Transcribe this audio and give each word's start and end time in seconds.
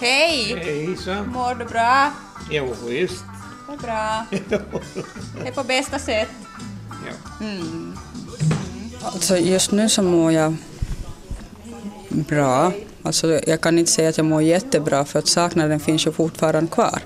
Hej! 0.00 0.56
Hejsan. 0.56 1.28
Mår 1.28 1.54
du 1.54 1.64
bra? 1.64 2.12
Jo, 2.50 2.74
visst. 2.86 3.24
Det 3.66 3.72
är 3.72 3.78
bra. 3.78 4.26
Det 5.42 5.48
är 5.48 5.52
på 5.52 5.64
bästa 5.64 5.98
sätt. 5.98 6.28
Ja. 7.06 7.46
Alltså 9.02 9.36
just 9.36 9.72
nu 9.72 9.88
så 9.88 10.02
mår 10.02 10.32
jag 10.32 10.56
bra. 12.08 12.72
Alltså 13.02 13.40
jag 13.46 13.60
kan 13.60 13.78
inte 13.78 13.90
säga 13.90 14.08
att 14.08 14.16
jag 14.16 14.26
mår 14.26 14.42
jättebra 14.42 15.04
för 15.04 15.18
att 15.18 15.28
saknaden 15.28 15.80
finns 15.80 16.06
ju 16.06 16.12
fortfarande 16.12 16.70
kvar. 16.70 17.02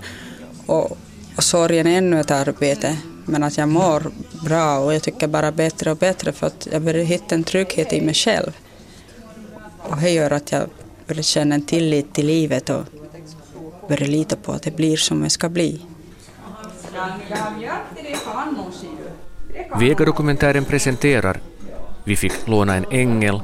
Och, 0.66 0.98
och 1.36 1.44
sorgen 1.44 1.86
är 1.86 1.98
ännu 1.98 2.20
ett 2.20 2.30
arbete. 2.30 2.96
Men 3.24 3.42
att 3.42 3.58
jag 3.58 3.68
mår 3.68 4.10
bra 4.44 4.78
och 4.78 4.94
jag 4.94 5.02
tycker 5.02 5.28
bara 5.28 5.52
bättre 5.52 5.90
och 5.90 5.96
bättre 5.96 6.32
för 6.32 6.46
att 6.46 6.68
jag 6.72 6.82
börjar 6.82 7.04
hitta 7.04 7.34
en 7.34 7.44
trygghet 7.44 7.92
i 7.92 8.00
mig 8.00 8.14
själv. 8.14 8.52
Och 9.78 9.96
det 9.96 10.10
gör 10.10 10.30
att 10.30 10.52
jag 10.52 10.66
börjar 11.10 11.22
känna 11.22 11.54
en 11.54 11.62
tillit 11.62 12.14
till 12.14 12.26
livet 12.26 12.70
och 12.70 12.84
börjar 13.88 14.08
lita 14.08 14.36
på 14.36 14.52
att 14.52 14.62
det 14.62 14.70
blir 14.70 14.96
som 14.96 15.22
det 15.22 15.30
ska 15.30 15.48
bli. 15.48 15.80
Vega-dokumentären 19.78 20.64
presenterar 20.64 21.40
Vi 22.04 22.16
fick 22.16 22.48
låna 22.48 22.74
en 22.74 22.84
ängel 22.90 23.40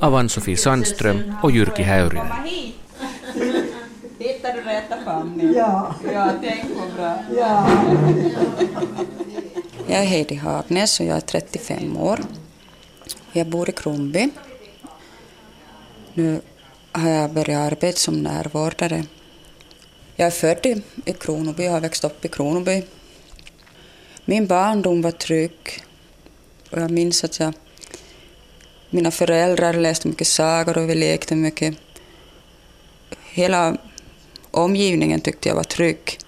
av 0.00 0.14
Ann-Sofie 0.14 0.56
Sandström 0.56 1.34
och 1.42 1.50
Jyrki 1.50 1.82
Häyrinen. 1.82 2.26
hit! 2.44 2.74
Hittar 4.18 4.52
du 4.52 4.60
rätta 4.60 4.96
famnen? 5.04 5.54
Ja. 5.56 5.94
Ja, 6.12 6.30
tänk 6.42 6.64
vad 6.76 6.94
bra. 6.94 7.18
Jag 9.86 10.00
är 10.00 10.04
Heidi 10.04 10.34
Hagnäs 10.34 11.00
och 11.00 11.06
jag 11.06 11.16
är 11.16 11.20
35 11.20 11.96
år. 11.96 12.20
Jag 13.32 13.46
bor 13.46 13.68
i 13.68 13.72
Kronby. 13.72 14.30
Nu 16.14 16.40
har 16.98 17.10
jag 17.10 17.32
börjat 17.32 17.72
arbeta 17.72 17.98
som 17.98 18.22
närvårdare. 18.22 19.04
Jag 20.16 20.26
är 20.26 20.30
född 20.30 20.66
i, 20.66 20.82
i 21.04 21.12
Kronoby 21.12 21.68
och 21.68 21.72
har 21.72 21.80
växt 21.80 22.04
upp 22.04 22.24
i 22.24 22.28
Kronoby. 22.28 22.82
Min 24.24 24.46
barndom 24.46 25.02
var 25.02 25.10
trygg. 25.10 25.84
Och 26.70 26.80
jag 26.80 26.90
minns 26.90 27.24
att 27.24 27.40
jag, 27.40 27.54
mina 28.90 29.10
föräldrar 29.10 29.72
läste 29.72 30.08
mycket 30.08 30.26
sagor 30.26 30.78
och 30.78 30.90
vi 30.90 30.94
lekte 30.94 31.36
mycket. 31.36 31.76
Hela 33.22 33.76
omgivningen 34.50 35.20
tyckte 35.20 35.48
jag 35.48 35.56
var 35.56 35.64
trygg. 35.64 36.18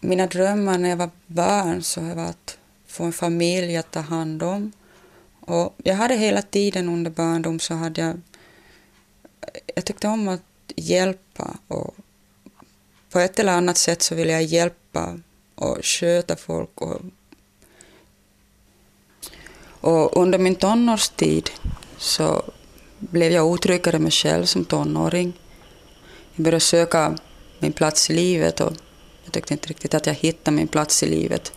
Mina 0.00 0.26
drömmar 0.26 0.78
när 0.78 0.88
jag 0.88 0.96
var 0.96 1.10
barn 1.26 1.82
så 1.82 2.00
var 2.00 2.24
att 2.24 2.58
få 2.86 3.04
en 3.04 3.12
familj 3.12 3.76
att 3.76 3.90
ta 3.90 4.00
hand 4.00 4.42
om. 4.42 4.72
Och 5.40 5.74
jag 5.84 5.94
hade 5.94 6.14
hela 6.14 6.42
tiden 6.42 6.88
under 6.88 7.10
barndom 7.10 7.58
så 7.60 7.74
hade 7.74 8.00
jag... 8.00 8.20
Jag 9.74 9.84
tyckte 9.84 10.08
om 10.08 10.28
att 10.28 10.42
hjälpa 10.76 11.56
och 11.68 11.96
på 13.10 13.18
ett 13.20 13.38
eller 13.38 13.52
annat 13.52 13.76
sätt 13.76 14.02
så 14.02 14.14
ville 14.14 14.32
jag 14.32 14.42
hjälpa 14.42 15.18
och 15.54 15.78
sköta 15.82 16.36
folk. 16.36 16.80
Och, 16.80 17.00
och 19.80 20.16
under 20.16 20.38
min 20.38 20.54
tonårstid 20.54 21.50
så 21.98 22.42
blev 22.98 23.32
jag 23.32 23.46
otryggare 23.46 23.98
mig 23.98 24.10
själv 24.10 24.44
som 24.44 24.64
tonåring. 24.64 25.32
Jag 26.34 26.44
började 26.44 26.60
söka 26.60 27.18
min 27.58 27.72
plats 27.72 28.10
i 28.10 28.14
livet 28.14 28.60
och 28.60 28.72
jag 29.24 29.32
tyckte 29.32 29.54
inte 29.54 29.68
riktigt 29.68 29.94
att 29.94 30.06
jag 30.06 30.14
hittade 30.14 30.56
min 30.56 30.68
plats 30.68 31.02
i 31.02 31.06
livet. 31.06 31.52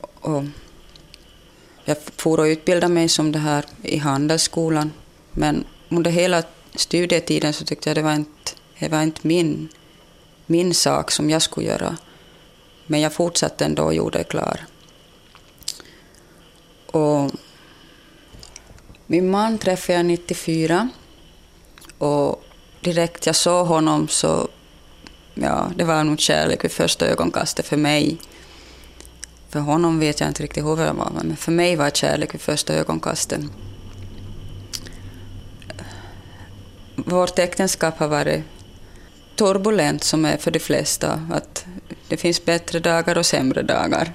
Och 0.00 0.44
jag 1.84 1.96
for 2.16 2.40
och 2.40 2.44
utbildade 2.44 2.92
mig 2.94 3.08
som 3.08 3.32
det 3.32 3.38
här 3.38 3.64
i 3.82 3.98
handelsskolan. 3.98 4.92
Men 5.32 5.64
under 5.88 6.10
hela 6.10 6.42
studietiden 6.74 7.52
så 7.52 7.64
tyckte 7.64 7.90
jag 7.90 7.96
det 7.96 8.02
var 8.02 8.14
inte, 8.14 8.52
det 8.78 8.88
var 8.88 9.02
inte 9.02 9.20
min, 9.22 9.68
min 10.46 10.74
sak 10.74 11.10
som 11.10 11.30
jag 11.30 11.42
skulle 11.42 11.66
göra. 11.66 11.96
Men 12.86 13.00
jag 13.00 13.12
fortsatte 13.12 13.64
ändå 13.64 13.82
och 13.82 13.94
gjorde 13.94 14.18
det 14.18 14.24
klar. 14.24 14.60
Och 16.86 17.30
min 19.06 19.30
man 19.30 19.58
träffade 19.58 19.98
jag 19.98 20.06
94 20.06 20.88
och 21.98 22.44
direkt 22.80 23.26
jag 23.26 23.36
såg 23.36 23.66
honom 23.66 24.08
så 24.08 24.48
ja, 25.34 25.70
det 25.76 25.84
var 25.84 26.04
nog 26.04 26.20
kärlek 26.20 26.64
vid 26.64 26.72
första 26.72 27.06
ögonkastet 27.06 27.66
för 27.66 27.76
mig. 27.76 28.18
För 29.48 29.60
honom 29.60 30.00
vet 30.00 30.20
jag 30.20 30.30
inte 30.30 30.42
riktigt 30.42 30.64
hur 30.64 30.76
det 30.76 30.92
var, 30.92 31.10
men 31.14 31.36
för 31.36 31.52
mig 31.52 31.76
var 31.76 31.84
det 31.84 31.96
kärlek 31.96 32.34
vid 32.34 32.40
första 32.40 32.74
ögonkastet. 32.74 33.40
Vårt 36.96 37.38
äktenskap 37.38 37.98
har 37.98 38.08
varit 38.08 38.42
turbulent 39.36 40.04
som 40.04 40.24
är 40.24 40.36
för 40.36 40.50
de 40.50 40.58
flesta. 40.58 41.28
Att 41.32 41.66
det 42.08 42.16
finns 42.16 42.44
bättre 42.44 42.78
dagar 42.78 43.18
och 43.18 43.26
sämre 43.26 43.62
dagar. 43.62 44.14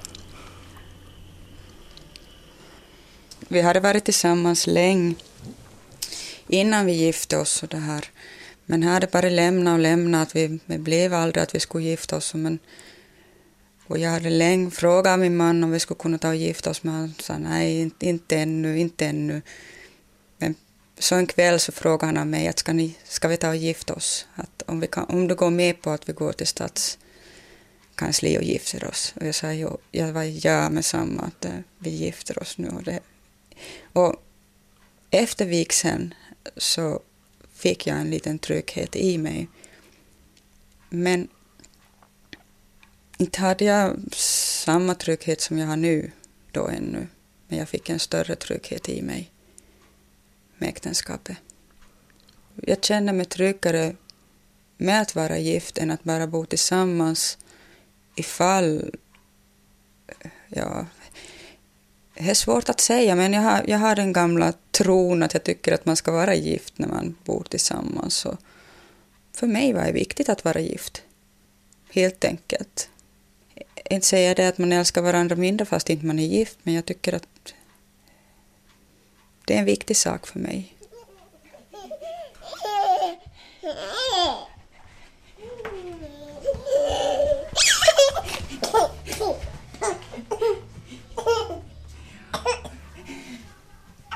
Vi 3.47 3.61
hade 3.61 3.79
varit 3.79 4.05
tillsammans 4.05 4.67
länge 4.67 5.15
innan 6.47 6.85
vi 6.85 6.93
gifte 6.93 7.37
oss. 7.37 7.63
Och 7.63 7.69
det 7.69 7.77
här. 7.77 8.05
Men 8.65 8.83
här 8.83 8.93
hade 8.93 9.07
bara 9.07 9.29
lämnat 9.29 9.73
och 9.73 9.79
lämnat. 9.79 10.35
Vi, 10.35 10.59
vi 10.65 10.77
blev 10.77 11.13
aldrig 11.13 11.43
att 11.43 11.55
vi 11.55 11.59
skulle 11.59 11.83
gifta 11.83 12.15
oss. 12.17 12.33
Men, 12.33 12.59
och 13.87 13.97
jag 13.97 14.09
hade 14.09 14.29
länge 14.29 14.71
frågat 14.71 15.19
min 15.19 15.37
man 15.37 15.63
om 15.63 15.71
vi 15.71 15.79
skulle 15.79 15.99
kunna 15.99 16.17
ta 16.17 16.27
och 16.27 16.35
gifta 16.35 16.69
oss. 16.69 16.83
Men 16.83 16.93
han 16.93 17.13
sa 17.19 17.37
nej, 17.37 17.81
inte, 17.81 18.05
inte 18.05 18.37
ännu, 18.37 18.79
inte 18.79 19.05
ännu. 19.05 19.41
Så 20.99 21.15
en 21.15 21.27
kväll 21.27 21.59
så 21.59 21.71
frågade 21.71 22.19
han 22.19 22.29
mig 22.29 22.47
att 22.47 22.59
ska, 22.59 22.73
ni, 22.73 22.95
ska 23.03 23.27
vi 23.27 23.37
ta 23.37 23.49
och 23.49 23.55
gifta 23.55 23.93
oss? 23.93 24.27
Att 24.35 24.63
om, 24.65 24.79
vi 24.79 24.87
kan, 24.87 25.05
om 25.05 25.27
du 25.27 25.35
går 25.35 25.49
med 25.49 25.81
på 25.81 25.89
att 25.89 26.09
vi 26.09 26.13
går 26.13 26.31
till 26.33 26.47
stadskansli 26.47 28.37
och 28.37 28.43
gifter 28.43 28.87
oss. 28.87 29.13
Och 29.15 29.27
jag 29.27 29.35
sa 29.35 29.53
jo, 29.53 29.77
jag 29.91 30.13
var 30.13 30.23
ja 30.23 30.69
med 30.69 30.85
samma 30.85 31.21
att 31.21 31.45
äh, 31.45 31.51
vi 31.77 31.89
gifter 31.89 32.39
oss 32.39 32.57
nu. 32.57 32.67
Och, 32.67 32.83
det, 32.83 32.99
och 33.93 34.15
efter 35.09 35.45
vigseln 35.45 36.13
så 36.57 37.01
fick 37.53 37.87
jag 37.87 37.97
en 37.97 38.09
liten 38.09 38.39
trygghet 38.39 38.95
i 38.95 39.17
mig. 39.17 39.47
Men 40.89 41.27
inte 43.17 43.41
hade 43.41 43.65
jag 43.65 43.97
samma 44.15 44.95
trygghet 44.95 45.41
som 45.41 45.57
jag 45.57 45.67
har 45.67 45.77
nu 45.77 46.11
då 46.51 46.67
ännu. 46.67 47.07
Men 47.47 47.59
jag 47.59 47.69
fick 47.69 47.89
en 47.89 47.99
större 47.99 48.35
trygghet 48.35 48.89
i 48.89 49.01
mig 49.01 49.31
med 50.57 50.69
äktenskapet. 50.69 51.37
Jag 52.55 52.83
känner 52.83 53.13
mig 53.13 53.25
tryggare 53.25 53.95
med 54.77 55.01
att 55.01 55.15
vara 55.15 55.37
gift 55.37 55.77
än 55.77 55.91
att 55.91 56.03
bara 56.03 56.27
bo 56.27 56.45
tillsammans 56.45 57.37
ifall... 58.15 58.95
Ja, 60.47 60.85
det 62.13 62.29
är 62.29 62.33
svårt 62.33 62.69
att 62.69 62.79
säga, 62.79 63.15
men 63.15 63.33
jag 63.33 63.41
har, 63.41 63.63
jag 63.67 63.77
har 63.77 63.95
den 63.95 64.13
gamla 64.13 64.53
tron 64.71 65.23
att 65.23 65.33
jag 65.33 65.43
tycker 65.43 65.73
att 65.73 65.85
man 65.85 65.95
ska 65.95 66.11
vara 66.11 66.35
gift 66.35 66.77
när 66.77 66.87
man 66.87 67.15
bor 67.25 67.43
tillsammans. 67.49 68.15
Så 68.15 68.37
för 69.33 69.47
mig 69.47 69.73
var 69.73 69.83
det 69.83 69.91
viktigt 69.91 70.29
att 70.29 70.45
vara 70.45 70.59
gift. 70.59 71.03
Helt 71.89 72.25
enkelt. 72.25 72.89
Inte 73.89 74.07
säga 74.07 74.33
det 74.33 74.47
att 74.47 74.57
man 74.57 74.71
älskar 74.71 75.01
varandra 75.01 75.35
mindre 75.35 75.65
fast 75.65 75.89
inte 75.89 76.05
man 76.05 76.19
är 76.19 76.27
gift, 76.27 76.57
men 76.63 76.73
jag 76.73 76.85
tycker 76.85 77.13
att 77.13 77.27
det 79.47 79.53
är 79.53 79.59
en 79.59 79.65
viktig 79.65 79.97
sak 79.97 80.27
för 80.27 80.39
mig. 80.39 80.73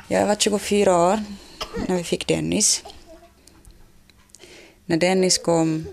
Jag 0.08 0.28
var 0.28 0.36
24 0.36 0.98
år 0.98 1.24
när 1.88 1.96
vi 1.96 2.04
fick 2.04 2.28
Dennis. 2.28 2.84
När 4.86 4.98
Dennis 4.98 5.38
kom 5.38 5.86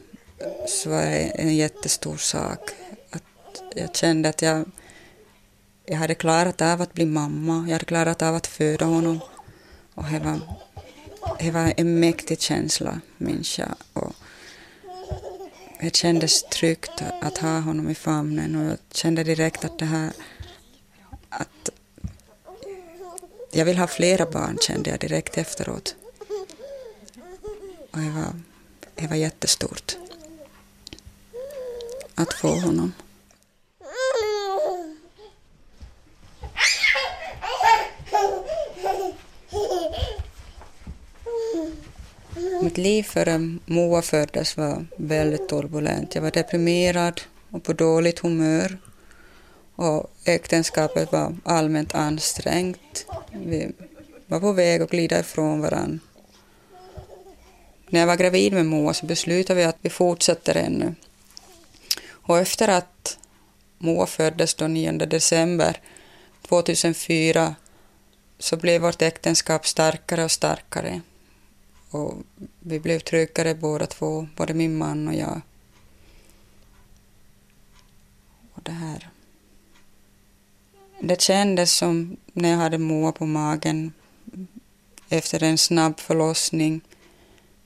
så 0.66 0.90
var 0.90 1.02
det 1.02 1.16
en 1.18 1.56
jättestor 1.56 2.16
sak. 2.16 2.70
Att 3.10 3.62
jag 3.74 3.96
kände 3.96 4.28
att 4.28 4.42
jag, 4.42 4.70
jag 5.86 5.96
hade 5.96 6.14
klarat 6.14 6.62
av 6.62 6.82
att 6.82 6.92
bli 6.92 7.06
mamma, 7.06 7.64
jag 7.66 7.72
hade 7.72 7.84
klarat 7.84 8.22
av 8.22 8.34
att 8.34 8.46
föda 8.46 8.84
honom. 8.84 9.20
Och 9.98 10.04
det 10.10 10.18
var, 10.18 10.40
det 11.38 11.50
var 11.50 11.74
en 11.76 12.00
mäktig 12.00 12.40
känsla, 12.40 13.00
minns 13.16 13.58
jag. 13.58 13.74
Och 13.92 14.12
det 15.80 15.96
kändes 15.96 16.42
tryggt 16.42 17.02
att 17.20 17.38
ha 17.38 17.60
honom 17.60 17.90
i 17.90 17.94
famnen 17.94 18.56
och 18.56 18.70
jag 18.70 18.78
kände 18.92 19.24
direkt 19.24 19.64
att 19.64 19.78
det 19.78 19.84
här 19.84 20.12
att 21.28 21.70
jag 23.50 23.64
vill 23.64 23.78
ha 23.78 23.86
flera 23.86 24.26
barn 24.26 24.58
kände 24.60 24.90
jag 24.90 25.00
direkt 25.00 25.38
efteråt. 25.38 25.96
Och 27.90 27.98
det 27.98 28.10
var, 28.10 28.40
det 28.94 29.06
var 29.06 29.16
jättestort 29.16 29.96
att 32.14 32.32
få 32.32 32.48
honom. 32.48 32.92
Mitt 42.68 42.78
liv 42.78 43.02
före 43.02 43.58
Moa 43.66 44.02
föddes 44.02 44.56
var 44.56 44.86
väldigt 44.96 45.48
turbulent. 45.48 46.14
Jag 46.14 46.22
var 46.22 46.30
deprimerad 46.30 47.20
och 47.50 47.62
på 47.62 47.72
dåligt 47.72 48.18
humör. 48.18 48.78
Och 49.74 50.10
äktenskapet 50.24 51.12
var 51.12 51.36
allmänt 51.44 51.94
ansträngt. 51.94 53.06
Vi 53.32 53.72
var 54.26 54.40
på 54.40 54.52
väg 54.52 54.82
att 54.82 54.90
glida 54.90 55.20
ifrån 55.20 55.60
varandra. 55.60 55.98
När 57.88 58.00
jag 58.00 58.06
var 58.06 58.16
gravid 58.16 58.52
med 58.52 58.66
Moa 58.66 58.94
så 58.94 59.06
beslutade 59.06 59.60
vi 59.60 59.64
att 59.64 59.78
vi 59.80 59.90
fortsätter 59.90 60.56
ännu. 60.56 60.94
Och 62.10 62.38
efter 62.38 62.68
att 62.68 63.18
Moa 63.78 64.06
föddes 64.06 64.54
den 64.54 64.74
9 64.74 64.92
december 64.92 65.80
2004 66.48 67.54
så 68.38 68.56
blev 68.56 68.82
vårt 68.82 69.02
äktenskap 69.02 69.66
starkare 69.66 70.24
och 70.24 70.30
starkare. 70.30 71.00
Och 71.90 72.14
vi 72.60 72.80
blev 72.80 72.98
tryggare 72.98 73.54
båda 73.54 73.86
två, 73.86 74.26
både 74.36 74.54
min 74.54 74.78
man 74.78 75.08
och 75.08 75.14
jag. 75.14 75.40
Och 78.52 78.62
det 78.62 78.72
här. 78.72 79.08
Det 81.00 81.20
kändes 81.20 81.72
som 81.72 82.16
när 82.32 82.50
jag 82.50 82.56
hade 82.56 82.78
Moa 82.78 83.12
på 83.12 83.26
magen 83.26 83.92
efter 85.08 85.42
en 85.42 85.58
snabb 85.58 86.00
förlossning 86.00 86.80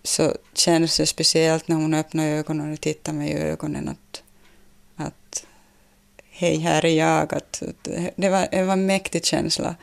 så 0.03 0.37
kändes 0.53 0.97
det 0.97 1.07
speciellt 1.07 1.69
när 1.69 1.77
hon 1.77 1.95
öppnade 1.95 2.29
ögonen 2.29 2.73
och 2.73 2.81
tittade 2.81 3.19
mig 3.19 3.31
i 3.31 3.35
ögonen 3.35 3.89
att, 3.89 4.23
att 4.97 5.47
hej, 6.31 6.57
här 6.57 6.85
är 6.85 6.99
jag. 6.99 7.35
Att, 7.35 7.63
det, 8.17 8.29
var, 8.29 8.49
det 8.51 8.63
var 8.63 8.73
en 8.73 8.87
mäktig 8.87 9.25
känsla. 9.25 9.77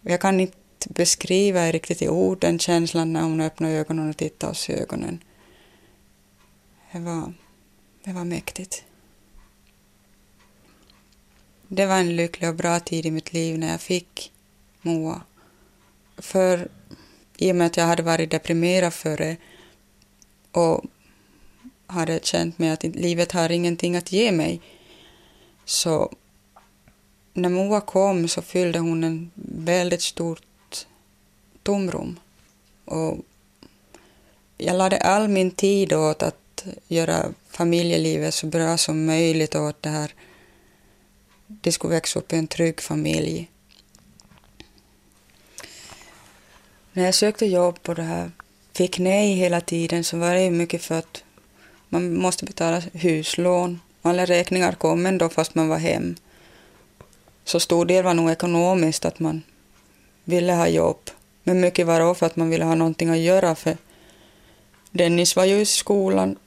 Jag 0.00 0.20
kan 0.20 0.40
inte 0.40 0.56
beskriva 0.90 1.72
riktigt 1.72 2.02
i 2.02 2.08
ord 2.08 2.40
den 2.40 2.58
känslan 2.58 3.12
när 3.12 3.22
hon 3.22 3.40
öppnade 3.40 3.74
ögonen 3.74 4.10
och 4.10 4.16
tittade 4.16 4.50
oss 4.50 4.70
i 4.70 4.72
ögonen. 4.72 5.24
Det 6.92 6.98
var, 6.98 7.32
det 8.04 8.12
var 8.12 8.24
mäktigt. 8.24 8.84
Det 11.68 11.86
var 11.86 11.98
en 11.98 12.16
lycklig 12.16 12.50
och 12.50 12.56
bra 12.56 12.80
tid 12.80 13.06
i 13.06 13.10
mitt 13.10 13.32
liv 13.32 13.58
när 13.58 13.70
jag 13.70 13.80
fick 13.80 14.32
Moa. 14.82 15.20
För 16.18 16.68
i 17.36 17.52
och 17.52 17.56
med 17.56 17.66
att 17.66 17.76
jag 17.76 17.84
hade 17.84 18.02
varit 18.02 18.30
deprimerad 18.30 18.94
före 18.94 19.36
och 20.50 20.84
hade 21.86 22.20
känt 22.22 22.58
mig 22.58 22.70
att 22.70 22.84
livet 22.84 23.32
har 23.32 23.50
ingenting 23.50 23.96
att 23.96 24.12
ge 24.12 24.32
mig 24.32 24.60
så 25.64 26.12
när 27.34 27.48
Moa 27.48 27.80
kom 27.80 28.28
så 28.28 28.42
fyllde 28.42 28.78
hon 28.78 29.04
en 29.04 29.30
väldigt 29.64 30.02
stort 30.02 30.42
tomrum. 31.62 32.20
Och 32.84 33.18
jag 34.58 34.76
lade 34.76 34.98
all 34.98 35.28
min 35.28 35.50
tid 35.50 35.92
åt 35.92 36.22
att 36.22 36.64
göra 36.88 37.26
familjelivet 37.48 38.34
så 38.34 38.46
bra 38.46 38.76
som 38.76 39.06
möjligt 39.06 39.54
åt 39.54 39.82
det 39.82 39.88
här. 39.88 40.14
Det 41.46 41.72
skulle 41.72 41.94
växa 41.94 42.18
upp 42.18 42.32
i 42.32 42.36
en 42.36 42.46
trygg 42.46 42.80
familj. 42.80 43.50
När 46.92 47.04
jag 47.04 47.14
sökte 47.14 47.46
jobb 47.46 47.82
på 47.82 47.94
det 47.94 48.02
här 48.02 48.30
fick 48.72 48.98
nej 48.98 49.34
hela 49.34 49.60
tiden 49.60 50.04
så 50.04 50.18
var 50.18 50.34
det 50.34 50.50
mycket 50.50 50.82
för 50.82 50.98
att 50.98 51.24
man 51.88 52.14
måste 52.16 52.44
betala 52.44 52.80
huslån. 52.92 53.80
Alla 54.02 54.24
räkningar 54.24 54.72
kom 54.72 55.06
ändå 55.06 55.28
fast 55.28 55.54
man 55.54 55.68
var 55.68 55.78
hem. 55.78 56.16
Så 57.44 57.60
stor 57.60 57.84
del 57.84 58.04
var 58.04 58.14
nog 58.14 58.30
ekonomiskt 58.30 59.04
att 59.04 59.18
man 59.18 59.42
ville 60.24 60.52
ha 60.52 60.68
jobb. 60.68 61.10
Men 61.44 61.60
mycket 61.60 61.86
var 61.86 62.14
för 62.14 62.26
att 62.26 62.36
man 62.36 62.50
ville 62.50 62.64
ha 62.64 62.74
någonting 62.74 63.08
att 63.08 63.18
göra 63.18 63.54
för 63.54 63.76
Dennis 64.90 65.36
var 65.36 65.44
ju 65.44 65.60
i 65.60 65.66
skolan, 65.66 66.38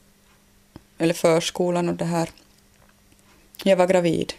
eller 0.97 1.13
förskolan 1.13 1.89
och 1.89 1.95
det 1.95 2.06
här. 2.06 2.30
Jag 3.63 3.77
var 3.77 3.88
gravid. 3.88 4.33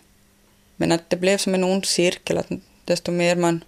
Men 0.77 0.93
att 0.93 1.11
det 1.11 1.17
blev 1.17 1.39
som 1.39 1.55
en 1.55 1.65
ond 1.65 1.85
cirkel, 1.85 2.39
att 2.39 2.51
desto 2.85 3.13
mer 3.13 3.37
man 3.37 3.65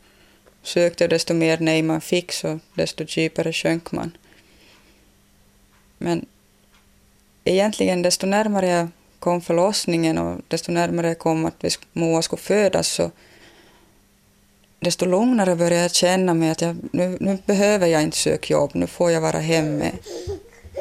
sökte 0.62 1.04
och 1.04 1.10
desto 1.10 1.34
mer 1.34 1.58
nej 1.60 1.82
man 1.82 2.00
fick 2.00 2.32
så 2.32 2.60
desto 2.74 3.04
djupare 3.08 3.52
sjönk 3.52 3.92
man. 3.92 4.16
Men 5.98 6.26
egentligen 7.44 8.02
desto 8.02 8.26
närmare 8.26 8.68
jag 8.68 8.88
kom 9.18 9.40
förlossningen 9.40 10.18
och 10.18 10.40
desto 10.48 10.72
närmare 10.72 11.08
jag 11.08 11.18
kom 11.18 11.44
att 11.44 11.78
Moa 11.92 12.22
skulle 12.22 12.42
födas 12.42 12.88
så 12.88 13.10
desto 14.80 15.06
lugnare 15.06 15.56
började 15.56 15.82
jag 15.82 15.94
känna 15.94 16.34
mig 16.34 16.50
att 16.50 16.60
jag, 16.60 16.76
nu, 16.92 17.16
nu 17.20 17.38
behöver 17.46 17.86
jag 17.86 18.02
inte 18.02 18.16
söka 18.16 18.54
jobb, 18.54 18.70
nu 18.74 18.86
får 18.86 19.10
jag 19.10 19.20
vara 19.20 19.38
hemma 19.38 19.84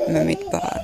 med 0.10 0.26
mitt 0.26 0.52
barn. 0.52 0.80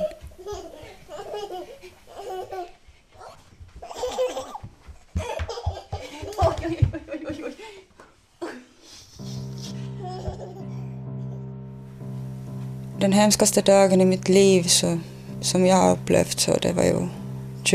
Den 13.00 13.14
hemskaste 13.14 13.62
dagen 13.62 14.02
i 14.02 14.06
mitt 14.06 14.30
liv 14.30 14.64
så, 14.64 15.00
som 15.42 15.66
jag 15.66 15.76
har 15.76 15.92
upplevt 15.92 16.40
så 16.40 16.58
det 16.62 16.72
var 16.72 16.84
ju 16.84 17.08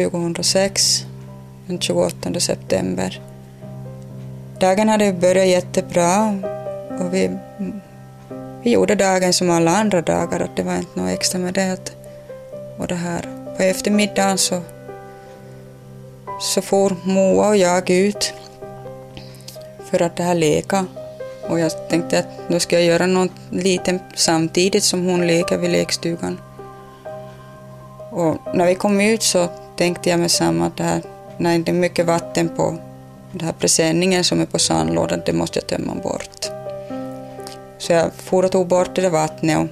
2006, 0.07 1.07
den 1.67 1.81
28 1.81 2.41
september. 2.41 3.28
Dagen 4.61 4.89
hade 4.89 5.13
börjat 5.13 5.47
jättebra 5.47 6.39
och 7.01 7.15
vi, 7.15 7.31
vi 8.63 8.71
gjorde 8.71 8.95
dagen 8.95 9.33
som 9.33 9.51
alla 9.51 9.71
andra 9.71 10.03
dagar, 10.03 10.41
att 10.41 10.57
det 10.57 10.63
var 10.63 10.77
inte 10.77 11.01
något 11.01 11.11
extra 11.11 11.39
med 11.39 11.55
det. 11.55 11.93
Och 12.79 12.87
det 12.87 12.95
här. 12.95 13.29
På 13.57 13.63
eftermiddagen 13.63 14.39
så, 14.39 14.61
så 16.41 16.63
for 16.63 16.97
Moa 17.05 17.49
och 17.49 17.57
jag 17.57 17.91
ut 17.91 18.35
för 19.91 20.03
att 20.03 20.17
det 20.17 20.23
här 20.23 20.35
leka. 20.35 20.87
Och 21.49 21.61
jag 21.61 21.89
tänkte 21.89 22.19
att 22.19 22.51
nu 22.51 22.61
ska 22.61 22.77
jag 22.77 22.85
göra 22.85 23.07
något 23.07 23.33
litet 23.51 24.03
samtidigt 24.15 24.85
som 24.85 25.07
hon 25.07 25.27
leker 25.27 25.59
vid 25.59 25.71
lekstugan. 25.71 26.41
Och 28.11 28.37
när 28.55 28.67
vi 28.67 28.75
kom 28.75 29.01
ut 29.01 29.23
så 29.23 29.49
tänkte 29.77 30.11
jag 30.11 30.21
med 30.21 30.31
samma 30.31 30.67
att 30.67 30.77
det 30.77 30.85
här, 30.85 31.03
när 31.37 31.59
det 31.59 31.71
är 31.71 31.75
mycket 31.75 32.07
vatten 32.07 32.49
på 32.49 32.79
den 33.33 33.47
här 33.47 33.53
presenningen 33.53 34.25
som 34.25 34.41
är 34.41 34.47
på 34.47 34.59
sandlådan, 34.59 35.23
det 35.27 35.33
måste 35.33 35.59
jag 35.59 35.67
tömma 35.67 35.95
bort. 35.95 36.51
Så 37.79 37.93
jag 37.93 38.13
for 38.13 38.45
och 38.45 38.53
tog 38.53 38.67
bort 38.67 38.95
det 38.95 39.03
där 39.03 39.11
vattnet 39.11 39.71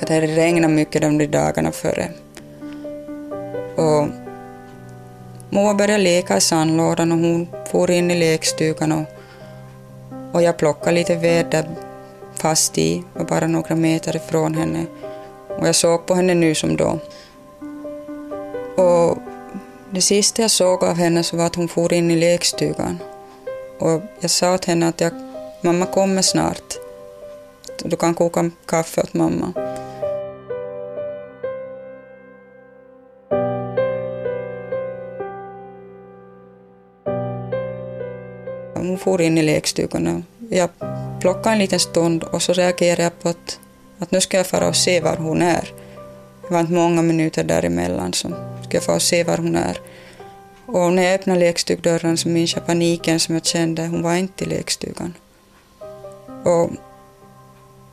och 0.00 0.06
det 0.06 0.14
hade 0.14 0.26
regnat 0.26 0.70
mycket 0.70 1.02
de 1.02 1.18
där 1.18 1.26
dagarna 1.26 1.72
före. 1.72 2.10
Och 3.76 4.08
Moa 5.50 5.74
började 5.74 6.02
leka 6.02 6.36
i 6.36 6.40
sandlådan 6.40 7.12
och 7.12 7.18
hon 7.18 7.48
for 7.70 7.90
in 7.90 8.10
i 8.10 8.18
lekstugan 8.18 8.92
och, 8.92 9.04
och 10.32 10.42
jag 10.42 10.56
plockade 10.56 10.92
lite 10.92 11.14
ved 11.14 11.46
där 11.50 11.70
fast 12.34 12.78
i, 12.78 13.02
var 13.14 13.24
bara 13.24 13.46
några 13.46 13.74
meter 13.74 14.16
ifrån 14.16 14.54
henne. 14.54 14.86
Och 15.48 15.68
jag 15.68 15.74
såg 15.74 16.06
på 16.06 16.14
henne 16.14 16.34
nu 16.34 16.54
som 16.54 16.76
då. 16.76 16.98
Och 18.82 19.18
det 19.90 20.00
sista 20.00 20.42
jag 20.42 20.50
såg 20.50 20.84
av 20.84 20.96
henne 20.96 21.22
så 21.22 21.36
var 21.36 21.46
att 21.46 21.54
hon 21.54 21.68
for 21.68 21.92
in 21.92 22.10
i 22.10 22.16
lekstugan. 22.16 22.98
Och 23.78 24.02
jag 24.20 24.30
sa 24.30 24.58
till 24.58 24.68
henne 24.68 24.88
att 24.88 25.00
jag, 25.00 25.12
mamma 25.60 25.86
kommer 25.86 26.22
snart. 26.22 26.74
Du 27.84 27.96
kan 27.96 28.14
koka 28.14 28.50
kaffe 28.66 29.00
åt 29.00 29.14
mamma. 29.14 29.52
Hon 38.74 38.98
for 38.98 39.20
in 39.20 39.38
i 39.38 39.42
lekstugan. 39.42 40.24
Jag 40.50 40.68
plockade 41.20 41.52
en 41.52 41.58
liten 41.58 41.80
stund 41.80 42.24
och 42.24 42.42
så 42.42 42.52
reagerade 42.52 43.02
jag 43.02 43.20
på 43.20 43.28
att, 43.28 43.60
att 43.98 44.10
nu 44.10 44.20
ska 44.20 44.36
jag 44.36 44.46
fara 44.46 44.68
och 44.68 44.76
se 44.76 45.00
var 45.00 45.16
hon 45.16 45.42
är. 45.42 45.72
Det 46.42 46.54
var 46.54 46.60
inte 46.60 46.72
många 46.72 47.02
minuter 47.02 47.44
däremellan 47.44 48.12
som 48.12 48.34
ska 48.68 48.80
för 48.80 48.96
att 48.96 49.02
se 49.02 49.24
var 49.24 49.36
hon 49.36 49.56
är. 49.56 49.80
Och 50.66 50.92
när 50.92 51.02
jag 51.02 51.14
öppnade 51.14 51.40
lekstugdörren 51.40 52.16
så 52.16 52.28
minns 52.28 52.54
jag 52.54 52.66
paniken 52.66 53.20
som 53.20 53.34
jag 53.34 53.44
kände. 53.44 53.86
Hon 53.86 54.02
var 54.02 54.14
inte 54.14 54.44
i 54.44 54.46
lekstugan. 54.46 55.14
Och 56.44 56.70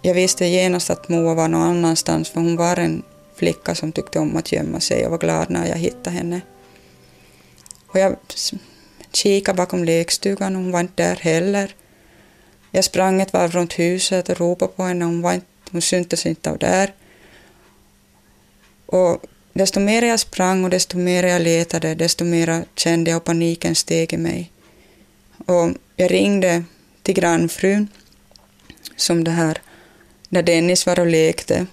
jag 0.01 0.13
visste 0.13 0.45
genast 0.45 0.89
att 0.89 1.09
Moa 1.09 1.33
var 1.33 1.47
någon 1.47 1.61
annanstans 1.61 2.29
för 2.29 2.41
hon 2.41 2.55
var 2.55 2.79
en 2.79 3.03
flicka 3.35 3.75
som 3.75 3.91
tyckte 3.91 4.19
om 4.19 4.37
att 4.37 4.51
gömma 4.51 4.79
sig 4.79 5.05
och 5.05 5.11
var 5.11 5.17
glad 5.17 5.49
när 5.49 5.67
jag 5.67 5.77
hittade 5.77 6.09
henne. 6.09 6.41
Och 7.87 7.99
jag 7.99 8.15
kikade 9.11 9.57
bakom 9.57 9.83
lekstugan 9.83 10.55
och 10.55 10.61
hon 10.61 10.71
var 10.71 10.79
inte 10.79 11.03
där 11.03 11.15
heller. 11.15 11.75
Jag 12.71 12.83
sprang 12.83 13.21
ett 13.21 13.33
varv 13.33 13.51
runt 13.51 13.79
huset 13.79 14.29
och 14.29 14.39
ropade 14.39 14.71
på 14.71 14.83
henne. 14.83 15.05
Hon, 15.05 15.21
var 15.21 15.33
inte, 15.33 15.47
hon 15.71 15.81
syntes 15.81 16.25
inte 16.25 16.51
av 16.51 16.57
där. 16.57 16.93
Och 18.85 19.21
desto 19.53 19.79
mer 19.79 20.01
jag 20.01 20.19
sprang 20.19 20.63
och 20.63 20.69
desto 20.69 20.97
mer 20.97 21.23
jag 21.23 21.41
letade, 21.41 21.95
desto 21.95 22.25
mer 22.25 22.65
kände 22.75 23.11
jag 23.11 23.17
och 23.17 23.23
paniken 23.23 23.75
steg 23.75 24.13
i 24.13 24.17
mig. 24.17 24.51
Och 25.45 25.69
jag 25.95 26.11
ringde 26.11 26.63
till 27.03 27.15
grannfrun, 27.15 27.87
som 28.95 29.23
det 29.23 29.31
här, 29.31 29.61
när 30.29 30.43
Dennis 30.43 30.85
var 30.85 30.99
och 30.99 31.07
lekte. 31.07 31.65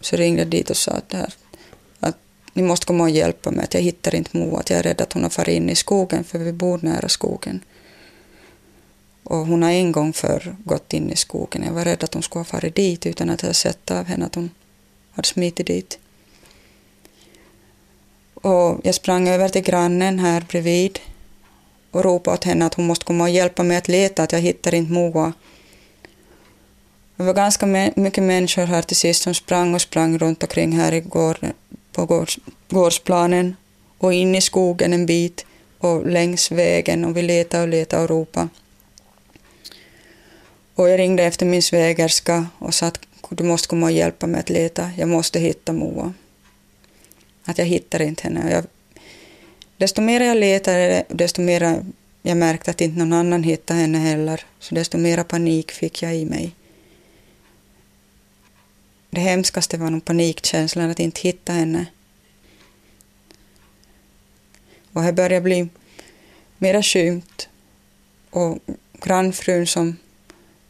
så 0.00 0.16
ringde 0.16 0.40
jag 0.40 0.48
dit 0.48 0.70
och 0.70 0.76
sa 0.76 0.92
att, 0.92 1.08
det 1.08 1.16
här, 1.16 1.34
att 2.00 2.16
ni 2.52 2.62
måste 2.62 2.86
komma 2.86 3.04
och 3.04 3.10
hjälpa 3.10 3.50
mig, 3.50 3.64
att 3.64 3.74
jag 3.74 3.80
hittar 3.80 4.14
inte 4.14 4.36
Moa, 4.36 4.60
att 4.60 4.70
jag 4.70 4.78
är 4.78 4.82
rädd 4.82 5.00
att 5.00 5.12
hon 5.12 5.22
har 5.22 5.30
farit 5.30 5.56
in 5.56 5.70
i 5.70 5.74
skogen, 5.74 6.24
för 6.24 6.38
vi 6.38 6.52
bor 6.52 6.78
nära 6.82 7.08
skogen. 7.08 7.60
Och 9.22 9.36
hon 9.36 9.62
har 9.62 9.70
en 9.70 9.92
gång 9.92 10.12
för 10.12 10.56
gått 10.64 10.92
in 10.92 11.10
i 11.10 11.16
skogen. 11.16 11.62
Jag 11.66 11.72
var 11.72 11.84
rädd 11.84 12.04
att 12.04 12.14
hon 12.14 12.22
skulle 12.22 12.40
ha 12.40 12.44
farit 12.44 12.74
dit 12.74 13.06
utan 13.06 13.30
att 13.30 13.42
jag 13.42 13.56
sett 13.56 13.90
av 13.90 14.04
henne 14.04 14.26
att 14.26 14.34
hon 14.34 14.50
hade 15.12 15.28
smitit 15.28 15.66
dit. 15.66 15.98
Och 18.44 18.80
jag 18.82 18.94
sprang 18.94 19.28
över 19.28 19.48
till 19.48 19.62
grannen 19.62 20.18
här 20.18 20.44
bredvid 20.48 20.98
och 21.90 22.04
ropade 22.04 22.34
åt 22.34 22.44
henne 22.44 22.66
att 22.66 22.74
hon 22.74 22.86
måste 22.86 23.04
komma 23.04 23.24
och 23.24 23.30
hjälpa 23.30 23.62
mig 23.62 23.76
att 23.76 23.88
leta, 23.88 24.22
att 24.22 24.32
jag 24.32 24.40
hittar 24.40 24.74
inte 24.74 24.92
Moa. 24.92 25.32
Det 27.16 27.22
var 27.22 27.34
ganska 27.34 27.66
mycket 27.96 28.24
människor 28.24 28.66
här 28.66 28.82
till 28.82 28.96
sist 28.96 29.22
som 29.22 29.34
sprang 29.34 29.74
och 29.74 29.80
sprang 29.80 30.18
runt 30.18 30.42
omkring 30.42 30.72
här 30.72 30.92
i 30.92 31.00
gård, 31.00 31.38
på 31.92 32.06
gårds, 32.06 32.38
gårdsplanen 32.68 33.56
och 33.98 34.12
in 34.12 34.34
i 34.34 34.40
skogen 34.40 34.92
en 34.92 35.06
bit 35.06 35.46
och 35.78 36.06
längs 36.06 36.50
vägen 36.50 37.04
och 37.04 37.16
vi 37.16 37.22
letade 37.22 37.62
och 37.62 37.68
letade 37.68 38.02
och 38.02 38.08
ropade. 38.08 38.48
Och 40.74 40.88
jag 40.88 40.98
ringde 40.98 41.24
efter 41.24 41.46
min 41.46 41.62
svägerska 41.62 42.46
och 42.58 42.74
sa 42.74 42.86
att 42.86 43.00
du 43.28 43.44
måste 43.44 43.68
komma 43.68 43.86
och 43.86 43.92
hjälpa 43.92 44.26
mig 44.26 44.40
att 44.40 44.50
leta. 44.50 44.90
Jag 44.96 45.08
måste 45.08 45.38
hitta 45.38 45.72
Moa. 45.72 46.12
Att 47.44 47.58
jag 47.58 47.66
hittar 47.66 48.02
inte 48.02 48.22
henne. 48.22 48.50
Jag, 48.50 48.64
desto 49.76 50.02
mer 50.02 50.20
jag 50.20 50.36
letade, 50.36 51.04
desto 51.08 51.42
mer 51.42 51.84
jag 52.22 52.36
märkte 52.36 52.70
att 52.70 52.80
inte 52.80 52.98
någon 52.98 53.12
annan 53.12 53.42
hittade 53.42 53.80
henne 53.80 53.98
heller. 53.98 54.44
Så 54.58 54.74
desto 54.74 54.98
mer 54.98 55.22
panik 55.22 55.70
fick 55.70 56.02
jag 56.02 56.16
i 56.16 56.24
mig. 56.24 56.54
Det 59.10 59.20
hemskaste 59.20 59.76
var 59.76 59.90
nog 59.90 60.04
panikkänslan 60.04 60.90
att 60.90 61.00
inte 61.00 61.20
hitta 61.20 61.52
henne. 61.52 61.86
Och 64.92 65.02
det 65.02 65.12
började 65.12 65.40
bli 65.40 65.68
mera 66.58 66.82
skymt. 66.82 67.48
Och 68.30 68.58
grannfrun 68.92 69.66
som 69.66 69.96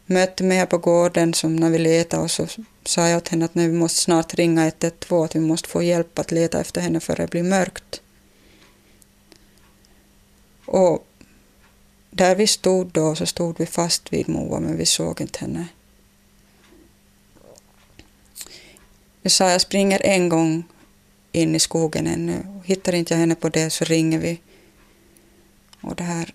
mötte 0.05 0.43
mig 0.43 0.57
här 0.57 0.65
på 0.65 0.77
gården 0.77 1.33
som 1.33 1.55
när 1.55 1.69
vi 1.69 1.77
letade 1.77 2.23
och 2.23 2.31
så 2.31 2.47
sa 2.87 3.07
jag 3.07 3.17
åt 3.17 3.27
henne 3.27 3.45
att 3.45 3.55
vi 3.55 3.71
måste 3.71 4.01
snart 4.01 4.33
ringa 4.33 4.67
112, 4.67 5.23
att 5.23 5.35
vi 5.35 5.39
måste 5.39 5.69
få 5.69 5.83
hjälp 5.83 6.19
att 6.19 6.31
leta 6.31 6.61
efter 6.61 6.81
henne 6.81 6.99
före 6.99 7.23
det 7.23 7.31
blir 7.31 7.43
mörkt. 7.43 8.01
Och 10.65 11.07
där 12.09 12.35
vi 12.35 12.47
stod 12.47 12.87
då 12.91 13.15
så 13.15 13.25
stod 13.25 13.59
vi 13.59 13.65
fast 13.65 14.13
vid 14.13 14.29
Moa 14.29 14.59
men 14.59 14.77
vi 14.77 14.85
såg 14.85 15.21
inte 15.21 15.39
henne. 15.39 15.67
Jag 19.21 19.31
sa 19.31 19.51
jag 19.51 19.61
springer 19.61 20.01
en 20.05 20.29
gång 20.29 20.63
in 21.31 21.55
i 21.55 21.59
skogen 21.59 22.07
ännu. 22.07 22.61
Hittar 22.65 22.95
inte 22.95 23.13
jag 23.13 23.19
henne 23.19 23.35
på 23.35 23.49
det 23.49 23.69
så 23.69 23.85
ringer 23.85 24.19
vi. 24.19 24.39
Och 25.81 25.95
det 25.95 26.03
här, 26.03 26.33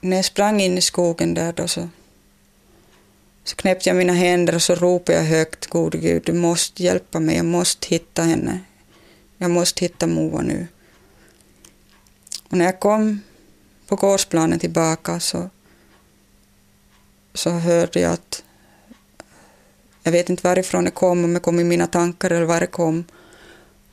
när 0.00 0.16
jag 0.16 0.24
sprang 0.24 0.60
in 0.60 0.78
i 0.78 0.80
skogen 0.80 1.34
där 1.34 1.52
då 1.52 1.68
så 1.68 1.88
så 3.48 3.56
knäppte 3.56 3.88
jag 3.88 3.96
mina 3.96 4.12
händer 4.12 4.54
och 4.54 4.62
så 4.62 4.74
ropade 4.74 5.18
jag 5.18 5.24
högt, 5.24 5.66
gode 5.66 5.98
Gud, 5.98 6.22
du 6.26 6.32
måste 6.32 6.82
hjälpa 6.82 7.20
mig, 7.20 7.36
jag 7.36 7.44
måste 7.44 7.88
hitta 7.88 8.22
henne. 8.22 8.60
Jag 9.38 9.50
måste 9.50 9.84
hitta 9.84 10.06
Moa 10.06 10.42
nu. 10.42 10.66
Och 12.48 12.58
när 12.58 12.64
jag 12.64 12.80
kom 12.80 13.22
på 13.86 13.96
gårdsplanen 13.96 14.58
tillbaka 14.58 15.20
så, 15.20 15.50
så 17.34 17.50
hörde 17.50 18.00
jag 18.00 18.12
att 18.12 18.42
jag 20.02 20.12
vet 20.12 20.30
inte 20.30 20.48
varifrån 20.48 20.84
det 20.84 20.90
kom, 20.90 21.24
om 21.24 21.34
det 21.34 21.40
kom 21.40 21.60
i 21.60 21.64
mina 21.64 21.86
tankar 21.86 22.30
eller 22.30 22.46
var 22.46 22.60
det 22.60 22.66
kom. 22.66 23.04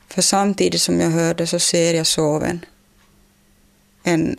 För 0.08 0.22
samtidigt 0.22 0.82
som 0.82 1.00
jag 1.00 1.10
hörde 1.10 1.46
så 1.46 1.58
ser 1.58 1.94
jag 1.94 2.06
soven. 2.06 2.64
En 4.02 4.38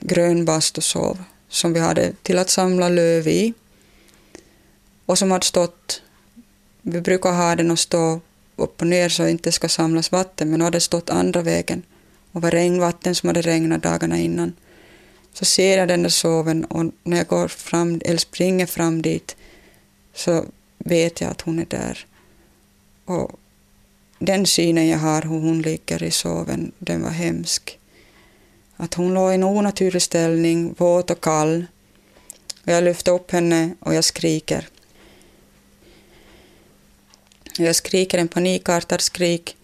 grön 0.00 0.44
bastusov 0.44 1.18
som 1.50 1.72
vi 1.72 1.80
hade 1.80 2.12
till 2.22 2.38
att 2.38 2.50
samla 2.50 2.88
löv 2.88 3.28
i 3.28 3.54
och 5.06 5.18
som 5.18 5.30
hade 5.30 5.46
stått, 5.46 6.02
vi 6.82 7.00
brukar 7.00 7.32
ha 7.32 7.56
den 7.56 7.70
att 7.70 7.78
stå 7.78 8.20
upp 8.56 8.80
och 8.80 8.86
ner 8.86 9.08
så 9.08 9.22
att 9.22 9.30
inte 9.30 9.52
ska 9.52 9.68
samlas 9.68 10.12
vatten, 10.12 10.50
men 10.50 10.58
nu 10.58 10.64
hade 10.64 10.76
det 10.76 10.80
stått 10.80 11.10
andra 11.10 11.42
vägen 11.42 11.82
och 12.32 12.42
var 12.42 12.50
regnvatten 12.50 13.14
som 13.14 13.26
hade 13.26 13.42
regnat 13.42 13.82
dagarna 13.82 14.18
innan. 14.18 14.52
Så 15.32 15.44
ser 15.44 15.78
jag 15.78 15.88
den 15.88 16.02
där 16.02 16.10
soven 16.10 16.64
och 16.64 16.92
när 17.02 17.16
jag 17.16 17.26
går 17.26 17.48
fram, 17.48 18.00
eller 18.04 18.18
springer 18.18 18.66
fram 18.66 19.02
dit 19.02 19.36
så 20.14 20.44
vet 20.78 21.20
jag 21.20 21.30
att 21.30 21.40
hon 21.40 21.58
är 21.58 21.66
där. 21.66 22.06
Och 23.04 23.30
den 24.18 24.46
synen 24.46 24.88
jag 24.88 24.98
har 24.98 25.22
hur 25.22 25.28
hon 25.28 25.62
ligger 25.62 26.02
i 26.02 26.10
soven, 26.10 26.72
den 26.78 27.02
var 27.02 27.10
hemsk. 27.10 27.79
Att 28.80 28.94
hon 28.94 29.14
låg 29.14 29.32
i 29.32 29.34
en 29.34 29.44
onaturlig 29.44 30.02
ställning, 30.02 30.74
våt 30.78 31.10
och 31.10 31.20
kall. 31.20 31.66
Och 32.64 32.72
jag 32.72 32.84
lyfter 32.84 33.12
upp 33.12 33.30
henne 33.30 33.74
och 33.80 33.94
jag 33.94 34.04
skriker. 34.04 34.68
Jag 37.58 37.76
skriker 37.76 38.18
en 38.18 38.28
panikartad 38.28 39.00
skrik. 39.00 39.56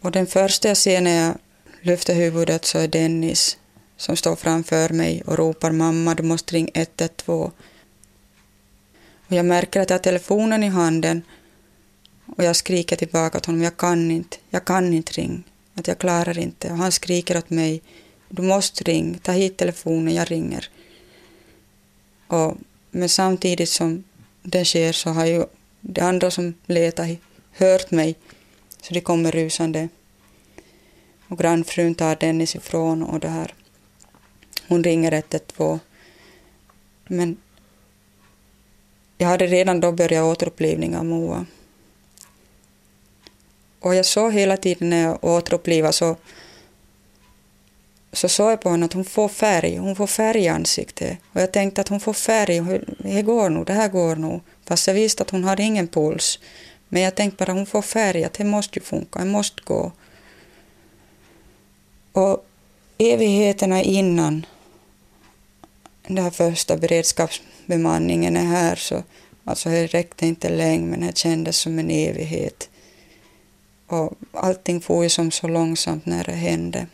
Och 0.00 0.10
den 0.10 0.26
första 0.26 0.68
jag 0.68 0.76
ser 0.76 1.00
när 1.00 1.26
jag 1.26 1.34
lyfter 1.80 2.14
huvudet 2.14 2.64
så 2.64 2.78
är 2.78 2.88
Dennis 2.88 3.58
som 3.96 4.16
står 4.16 4.36
framför 4.36 4.88
mig 4.88 5.22
och 5.26 5.38
ropar 5.38 5.70
mamma, 5.70 6.14
du 6.14 6.22
måste 6.22 6.54
ringa 6.54 6.70
112. 6.74 7.50
Och 9.26 9.36
jag 9.36 9.46
märker 9.46 9.80
att 9.80 9.90
jag 9.90 9.94
har 9.94 10.02
telefonen 10.02 10.62
i 10.62 10.68
handen 10.68 11.22
och 12.36 12.44
jag 12.44 12.56
skriker 12.56 12.96
tillbaka 12.96 13.40
till 13.40 13.48
honom, 13.48 13.62
jag 13.62 13.76
kan 13.76 14.10
inte, 14.10 14.36
jag 14.50 14.64
kan 14.64 14.92
inte 14.92 15.12
ringa, 15.12 15.42
att 15.76 15.88
jag 15.88 15.98
klarar 15.98 16.38
inte. 16.38 16.70
Och 16.70 16.76
han 16.76 16.92
skriker 16.92 17.36
åt 17.38 17.50
mig, 17.50 17.82
du 18.28 18.42
måste 18.42 18.84
ringa, 18.84 19.18
ta 19.18 19.32
hit 19.32 19.56
telefonen, 19.56 20.14
jag 20.14 20.30
ringer. 20.30 20.68
Och, 22.26 22.56
men 22.90 23.08
samtidigt 23.08 23.68
som 23.68 24.04
det 24.42 24.64
sker 24.64 24.92
så 24.92 25.10
har 25.10 25.26
ju 25.26 25.44
de 25.80 26.00
andra 26.00 26.30
som 26.30 26.54
letar 26.66 27.16
hört 27.52 27.90
mig, 27.90 28.14
så 28.82 28.94
de 28.94 29.00
kommer 29.00 29.32
rusande. 29.32 29.88
Och 31.28 31.38
grannfrun 31.38 31.94
tar 31.94 32.16
Dennis 32.16 32.54
ifrån 32.56 33.02
och 33.02 33.20
det 33.20 33.28
här. 33.28 33.54
Hon 34.68 34.84
ringer 34.84 35.12
112. 35.12 35.78
Men 37.08 37.36
jag 39.18 39.28
hade 39.28 39.46
redan 39.46 39.80
då 39.80 39.92
börjat 39.92 40.24
återupplivning 40.24 40.96
av 40.96 41.04
Moa. 41.04 41.46
Och 43.86 43.94
jag 43.94 44.06
såg 44.06 44.32
hela 44.32 44.56
tiden 44.56 44.90
när 44.90 45.02
jag 45.02 45.24
återupplivade 45.24 45.92
så, 45.92 46.16
så 48.12 48.28
såg 48.28 48.50
jag 48.50 48.60
på 48.60 48.70
henne 48.70 48.86
att 48.86 48.92
hon 48.92 49.04
får 49.04 49.28
färg, 49.28 49.76
hon 49.76 49.96
får 49.96 50.06
färg 50.06 50.40
i 50.44 50.48
ansiktet. 50.48 51.18
Och 51.32 51.40
jag 51.40 51.52
tänkte 51.52 51.80
att 51.80 51.88
hon 51.88 52.00
får 52.00 52.12
färg, 52.12 52.80
det 52.98 53.22
går 53.22 53.50
nog, 53.50 53.66
det 53.66 53.72
här 53.72 53.88
går 53.88 54.16
nog. 54.16 54.40
Fast 54.64 54.86
jag 54.86 54.94
visste 54.94 55.22
att 55.22 55.30
hon 55.30 55.44
hade 55.44 55.62
ingen 55.62 55.88
puls. 55.88 56.38
Men 56.88 57.02
jag 57.02 57.14
tänkte 57.14 57.44
bara 57.44 57.52
hon 57.52 57.66
får 57.66 57.82
färg, 57.82 58.24
att 58.24 58.32
det 58.32 58.44
måste 58.44 58.78
ju 58.78 58.84
funka, 58.84 59.18
det 59.18 59.24
måste 59.24 59.62
gå. 59.64 59.92
Och 62.12 62.46
evigheterna 62.98 63.82
innan 63.82 64.46
den 66.06 66.18
här 66.18 66.30
första 66.30 66.76
beredskapsbemanningen 66.76 68.36
är 68.36 68.44
här 68.44 68.76
så 68.76 69.02
alltså 69.44 69.68
det 69.68 69.86
räckte 69.86 70.26
inte 70.26 70.48
länge 70.48 70.86
men 70.86 71.00
det 71.00 71.18
kändes 71.18 71.56
som 71.56 71.78
en 71.78 71.90
evighet. 71.90 72.68
Och 73.86 74.12
allting 74.32 74.80
får 74.80 75.02
ju 75.02 75.10
som 75.10 75.30
så 75.30 75.48
långsamt 75.48 76.06
när 76.06 76.24
det 76.24 76.32
hände. 76.32 76.86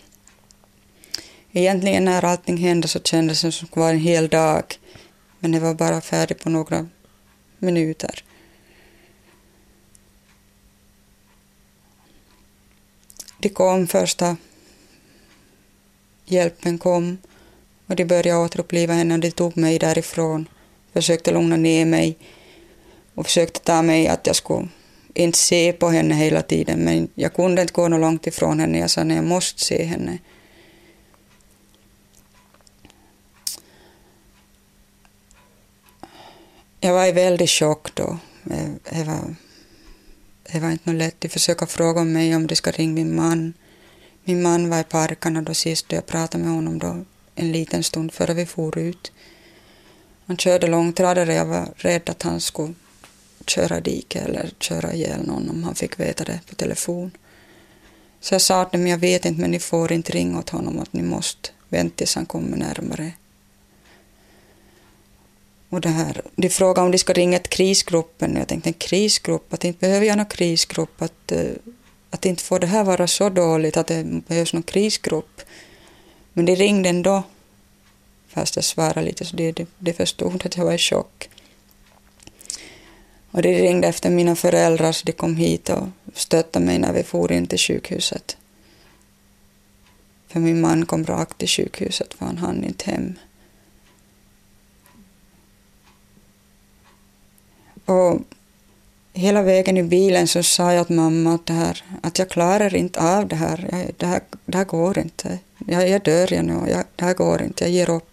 Egentligen 1.53 2.05
när 2.05 2.25
allting 2.25 2.57
hände 2.57 2.89
så 2.89 3.01
kändes 3.01 3.43
det 3.43 3.53
som 3.53 3.69
det 3.75 3.81
var 3.81 3.91
en 3.91 3.99
hel 3.99 4.29
dag. 4.29 4.65
Men 5.39 5.53
det 5.53 5.61
var 5.61 5.75
bara 5.75 6.01
färdigt 6.01 6.43
på 6.43 6.51
några 6.51 6.89
minuter. 7.59 8.25
Det 13.39 13.49
kom 13.49 13.87
första 13.87 14.37
hjälpen 16.25 16.79
kom 16.79 17.19
och 17.87 17.97
de 17.97 18.05
började 18.05 18.45
återuppliva 18.45 18.95
henne 18.95 19.15
och 19.15 19.21
de 19.21 19.31
tog 19.31 19.57
mig 19.57 19.79
därifrån. 19.79 20.49
Försökte 20.93 21.31
lugna 21.31 21.57
ner 21.57 21.87
mig 21.87 22.19
och 23.15 23.27
försökte 23.27 23.61
ta 23.61 23.83
mig 23.83 24.09
att 24.09 24.27
jag 24.27 24.37
skulle 24.37 24.69
inte 25.15 25.39
se 25.39 25.73
på 25.73 25.89
henne 25.89 26.15
hela 26.15 26.43
tiden 26.43 26.79
men 26.79 27.09
jag 27.15 27.35
kunde 27.35 27.63
inte 27.63 27.75
gå 27.75 27.89
något 27.89 28.01
långt 28.01 28.27
ifrån 28.27 28.61
henne. 28.61 28.79
Jag 28.79 28.91
sa 28.91 29.01
att 29.01 29.15
jag 29.15 29.25
måste 29.25 29.65
se 29.65 29.85
henne. 29.85 30.19
Jag 36.81 36.93
var 36.93 37.07
i 37.07 37.13
väldigt 37.13 37.51
chock 37.51 37.95
då. 37.95 38.19
Det 38.91 39.05
var, 39.05 39.35
det 40.53 40.61
var 40.61 40.71
inte 40.71 40.91
något 40.91 40.99
lätt. 40.99 41.21
De 41.21 41.29
försökte 41.29 41.67
fråga 41.67 42.05
mig 42.05 42.37
om 42.37 42.47
de 42.47 42.57
ska 42.57 42.71
ringa 42.71 42.95
min 42.95 43.17
man. 43.17 43.55
Min 44.25 44.43
man 44.43 44.71
var 44.71 44.81
i 44.81 44.85
parkerna 44.85 45.43
då 45.43 45.55
sist 45.55 45.87
och 45.87 45.93
jag 45.93 46.07
pratade 46.07 46.45
med 46.45 46.53
honom 46.53 46.79
då 46.79 47.05
en 47.35 47.53
liten 47.53 47.83
stund 47.83 48.13
före 48.13 48.35
vi 48.35 48.47
for 48.47 48.79
ut. 48.79 49.13
Han 50.27 50.37
körde 50.37 50.67
långtradare 50.67 51.35
jag 51.35 51.47
var 51.47 51.69
rädd 51.77 52.11
att 52.11 52.23
han 52.23 52.41
skulle 52.41 52.75
köra 53.51 53.81
dike 53.81 54.21
eller 54.21 54.51
köra 54.59 54.95
ihjäl 54.95 55.27
någon 55.27 55.51
om 55.51 55.65
han 55.65 55.75
fick 55.75 56.01
veta 56.01 56.25
det 56.25 56.41
på 56.49 56.55
telefon. 56.55 57.11
Så 58.21 58.35
jag 58.35 58.41
sa 58.41 58.63
att 58.63 58.73
dem, 58.73 58.87
jag 58.87 58.99
vet 58.99 59.25
inte 59.25 59.41
men 59.41 59.51
ni 59.51 59.59
får 59.59 59.93
inte 59.93 60.13
ringa 60.13 60.39
åt 60.39 60.51
honom 60.51 60.79
att 60.79 60.93
ni 60.93 61.03
måste 61.03 61.49
vänta 61.69 61.97
tills 61.97 62.15
han 62.15 62.27
kommer 62.27 62.57
närmare. 62.57 63.13
Och 65.69 65.81
det 65.81 65.89
här, 65.89 66.23
de 66.37 66.49
frågade 66.49 66.85
om 66.85 66.93
de 66.93 66.99
ska 66.99 67.13
ringa 67.13 67.39
till 67.39 67.51
krisgruppen. 67.51 68.37
Jag 68.37 68.49
tänkte 68.49 68.69
en 68.69 68.75
krisgrupp, 68.75 69.53
att 69.53 69.65
inte 69.65 69.79
behöver 69.79 70.07
jag 70.07 70.17
någon 70.17 70.27
krisgrupp. 70.27 71.03
Att, 71.03 71.33
eh, 71.33 71.51
att 72.11 72.27
inte 72.27 72.43
får 72.43 72.59
det 72.59 72.67
här 72.67 72.85
vara 72.85 73.07
så 73.07 73.29
dåligt 73.29 73.77
att 73.77 73.87
det 73.87 74.05
behövs 74.05 74.53
någon 74.53 74.63
krisgrupp. 74.63 75.41
Men 76.33 76.45
de 76.45 76.57
ringde 76.57 76.89
ändå. 76.89 77.23
Fast 78.29 78.57
jag 78.57 78.65
svarade 78.65 79.03
lite 79.03 79.25
så 79.25 79.37
de, 79.37 79.53
de, 79.53 79.67
de 79.79 79.93
förstod 79.93 80.47
att 80.47 80.57
jag 80.57 80.65
var 80.65 80.73
i 80.73 80.79
chock. 80.79 81.29
Och 83.33 83.43
de 83.43 83.63
ringde 83.63 83.89
efter 83.89 84.11
mina 84.11 84.37
föräldrar 84.37 84.93
så 84.93 85.07
de 85.07 85.13
kom 85.13 85.37
hit 85.37 85.69
och 85.69 85.89
stöttade 86.15 86.65
mig 86.65 86.79
när 86.79 86.93
vi 86.93 87.03
for 87.03 87.33
in 87.33 87.47
till 87.47 87.59
sjukhuset. 87.59 88.37
För 90.29 90.41
min 90.41 90.61
man 90.61 90.87
kom 90.87 91.05
rakt 91.05 91.39
till 91.39 91.49
sjukhuset 91.49 92.15
för 92.15 92.27
han 92.27 92.39
hann 92.39 92.65
inte 92.65 92.91
hem. 92.91 93.15
Och 97.85 98.21
hela 99.13 99.43
vägen 99.43 99.77
i 99.77 99.83
bilen 99.83 100.29
så 100.29 100.43
sa 100.43 100.73
jag 100.73 100.87
till 100.87 100.97
mamma 100.97 101.35
att, 101.35 101.47
det 101.47 101.53
här, 101.53 101.85
att 102.03 102.19
jag 102.19 102.29
klarar 102.29 102.75
inte 102.75 103.01
av 103.01 103.29
det 103.29 103.37
här. 103.37 103.69
Jag, 103.73 103.91
det, 103.97 104.07
här 104.07 104.21
det 104.45 104.57
här 104.57 104.65
går 104.65 104.99
inte. 104.99 105.39
Jag, 105.67 105.89
jag 105.89 106.03
dör 106.03 106.33
jag 106.33 106.45
nu. 106.45 106.61
Jag, 106.69 106.85
det 106.97 107.05
här 107.05 107.15
går 107.15 107.43
inte. 107.43 107.65
Jag 107.65 107.71
ger 107.71 107.91
upp. 107.91 108.12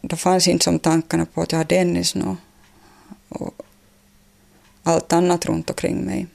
Det 0.00 0.16
fanns 0.16 0.48
inte 0.48 0.64
som 0.64 0.78
tankarna 0.78 1.26
på 1.26 1.42
att 1.42 1.52
jag 1.52 1.58
har 1.58 1.64
Dennis 1.64 2.14
nu. 2.14 2.36
Och 3.28 3.54
allt 4.82 5.12
annat 5.12 5.46
runt 5.46 5.70
omkring 5.70 5.96
mig. 5.96 6.26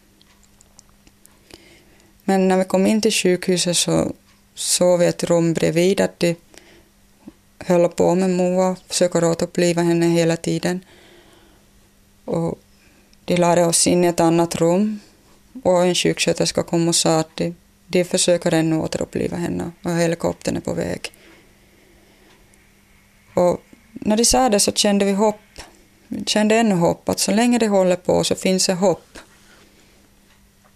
Men 2.23 2.47
när 2.47 2.57
vi 2.57 2.65
kom 2.65 2.87
in 2.87 3.01
till 3.01 3.11
sjukhuset 3.11 3.77
så 3.77 4.13
såg 4.55 4.99
vi 4.99 5.05
ett 5.05 5.23
rum 5.23 5.53
bredvid 5.53 6.01
att 6.01 6.19
de 6.19 6.35
höll 7.59 7.89
på 7.89 8.15
med 8.15 8.29
Moa, 8.29 8.75
försöker 8.87 9.23
återuppliva 9.23 9.81
henne 9.81 10.05
hela 10.05 10.37
tiden. 10.37 10.85
Och 12.25 12.59
de 13.25 13.37
lade 13.37 13.65
oss 13.65 13.87
in 13.87 14.03
i 14.03 14.07
ett 14.07 14.19
annat 14.19 14.55
rum 14.55 14.99
och 15.63 15.85
en 15.85 15.95
sjuksköterska 15.95 16.63
kom 16.63 16.87
och 16.87 16.95
sa 16.95 17.19
att 17.19 17.35
de, 17.35 17.55
de 17.87 18.03
försöker 18.03 18.53
ännu 18.53 18.77
återuppliva 18.77 19.37
henne 19.37 19.71
och 19.83 19.91
helikoptern 19.91 20.57
är 20.57 20.61
på 20.61 20.73
väg. 20.73 21.11
Och 23.35 23.63
när 23.91 24.17
de 24.17 24.25
sa 24.25 24.49
det 24.49 24.59
så 24.59 24.71
kände 24.71 25.05
vi 25.05 25.11
hopp. 25.11 25.39
Vi 26.07 26.23
kände 26.25 26.55
ännu 26.55 26.75
hopp, 26.75 27.09
att 27.09 27.19
så 27.19 27.31
länge 27.31 27.57
det 27.57 27.67
håller 27.67 27.95
på 27.95 28.23
så 28.23 28.35
finns 28.35 28.65
det 28.65 28.73
hopp. 28.73 29.19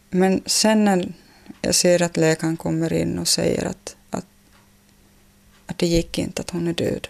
Men 0.10 0.42
sen 0.46 0.86
när 0.86 1.13
jag 1.62 1.75
ser 1.75 2.01
att 2.01 2.18
läkaren 2.18 2.58
kommer 2.58 2.94
in 2.94 3.20
och 3.20 3.28
säger 3.28 3.66
att, 3.66 3.96
att, 4.10 4.25
att 5.66 5.78
det 5.78 5.88
gick 5.88 6.18
inte, 6.18 6.42
att 6.42 6.50
hon 6.50 6.68
är 6.68 6.74
död. 6.74 7.08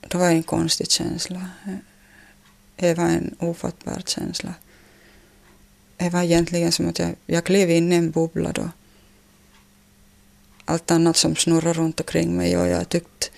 Det 0.00 0.18
var 0.18 0.28
en 0.28 0.42
konstig 0.42 0.90
känsla. 0.90 1.50
Det 2.76 2.94
var 2.94 3.04
en 3.04 3.36
ofattbar 3.38 4.02
känsla. 4.06 4.54
Det 5.96 6.10
var 6.10 6.22
egentligen 6.22 6.72
som 6.72 6.88
att 6.88 6.98
jag, 6.98 7.14
jag 7.26 7.44
klev 7.44 7.70
in 7.70 7.92
i 7.92 7.96
en 7.96 8.10
bubbla 8.10 8.52
då. 8.52 8.70
Allt 10.70 10.90
annat 10.90 11.16
som 11.16 11.36
snurrar 11.36 11.74
runt 11.74 12.00
omkring 12.00 12.36
mig 12.36 12.56
och 12.56 12.68
jag 12.68 12.88
tyckt 12.88 13.30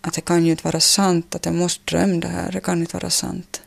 att 0.00 0.14
det 0.14 0.20
kan 0.20 0.44
ju 0.44 0.50
inte 0.50 0.64
vara 0.64 0.80
sant, 0.80 1.34
att 1.34 1.44
jag 1.44 1.54
måste 1.54 1.84
drömma 1.84 2.20
det 2.20 2.28
här, 2.28 2.52
det 2.52 2.60
kan 2.60 2.80
inte 2.80 2.96
vara 2.96 3.10
sant. 3.10 3.62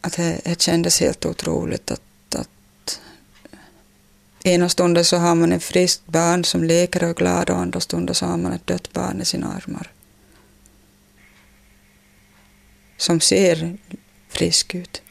Att 0.00 0.12
det, 0.12 0.40
det 0.44 0.60
kändes 0.60 1.00
helt 1.00 1.26
otroligt 1.26 1.90
att, 1.90 2.34
att 2.34 3.00
ena 4.42 4.68
stunden 4.68 5.04
så 5.04 5.16
har 5.16 5.34
man 5.34 5.52
ett 5.52 5.64
friskt 5.64 6.06
barn 6.06 6.44
som 6.44 6.64
leker 6.64 7.02
och 7.02 7.10
är 7.10 7.14
glad 7.14 7.50
och 7.50 7.58
andra 7.58 7.80
stunden 7.80 8.14
så 8.14 8.26
har 8.26 8.36
man 8.36 8.52
ett 8.52 8.66
dött 8.66 8.92
barn 8.92 9.20
i 9.20 9.24
sina 9.24 9.52
armar. 9.52 9.92
Som 12.96 13.20
ser 13.20 13.76
frisk 14.28 14.74
ut. 14.74 15.02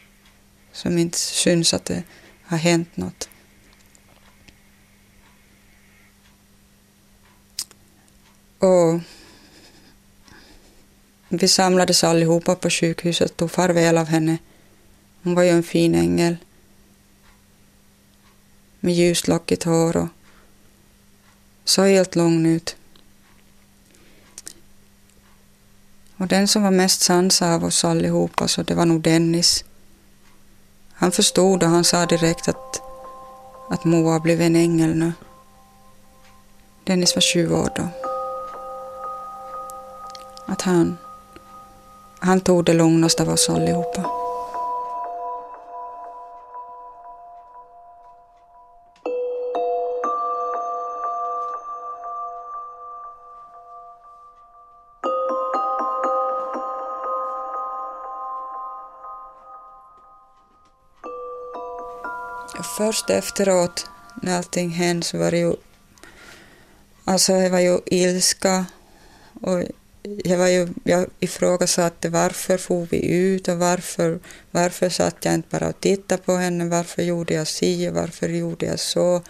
Som 0.71 0.97
inte 0.97 1.17
syns 1.17 1.73
att 1.73 1.86
det 1.86 2.04
har 2.51 2.57
hänt 2.57 2.97
något. 2.97 3.29
Och 8.59 8.99
vi 11.29 11.47
samlades 11.47 12.03
allihopa 12.03 12.55
på 12.55 12.69
sjukhuset 12.69 13.31
och 13.31 13.37
tog 13.37 13.51
farväl 13.51 13.97
av 13.97 14.07
henne. 14.07 14.37
Hon 15.23 15.35
var 15.35 15.43
ju 15.43 15.49
en 15.49 15.63
fin 15.63 15.95
ängel. 15.95 16.37
Med 18.79 18.93
ljust 18.93 19.27
lockigt 19.27 19.63
hår 19.63 19.97
och 19.97 20.07
såg 21.63 21.87
helt 21.87 22.15
lugn 22.15 22.45
ut. 22.45 22.75
Och 26.17 26.27
den 26.27 26.47
som 26.47 26.63
var 26.63 26.71
mest 26.71 27.01
sansad 27.01 27.53
av 27.53 27.63
oss 27.63 27.85
allihopa, 27.85 28.47
så 28.47 28.63
det 28.63 28.75
var 28.75 28.85
nog 28.85 29.01
Dennis. 29.01 29.63
Han 31.01 31.11
förstod 31.11 31.63
och 31.63 31.69
han 31.69 31.83
sa 31.83 32.05
direkt 32.05 32.47
att, 32.47 32.81
att 33.69 33.83
Moa 33.83 34.19
blev 34.19 34.41
en 34.41 34.55
ängel 34.55 34.95
nu. 34.95 35.13
Dennis 36.83 37.15
var 37.15 37.21
20 37.21 37.55
år 37.55 37.69
då. 37.75 37.87
Att 40.45 40.61
han, 40.61 40.97
han 42.19 42.41
tog 42.41 42.65
det 42.65 42.73
lugnaste 42.73 43.23
av 43.23 43.29
oss 43.29 43.49
allihopa. 43.49 44.20
Först 62.91 63.10
efteråt, 63.10 63.86
när 64.21 64.38
allting 64.38 64.69
hände, 64.69 65.06
så 65.06 65.17
var 65.17 65.32
det 65.32 65.38
ju... 65.38 65.54
Alltså, 67.06 67.34
det 67.34 67.49
var 67.49 67.60
ju 67.60 67.80
ilska 67.86 68.65
och 69.41 69.63
jag, 70.23 70.38
var 70.38 70.47
ju, 70.47 70.67
jag 70.84 71.08
ifrågasatte 71.19 72.10
varför 72.10 72.58
for 72.58 72.88
vi 72.91 73.06
ut 73.12 73.47
och 73.47 73.58
varför, 73.58 74.19
varför 74.51 74.89
satt 74.89 75.25
jag 75.25 75.34
inte 75.34 75.47
bara 75.51 75.67
och 75.67 75.80
tittade 75.80 76.21
på 76.21 76.36
henne, 76.36 76.65
varför 76.65 77.04
gjorde 77.04 77.34
jag 77.34 77.47
si 77.47 77.89
och 77.89 77.93
varför 77.93 78.30
gjorde 78.30 78.65
jag 78.65 78.80
så. 78.80 79.21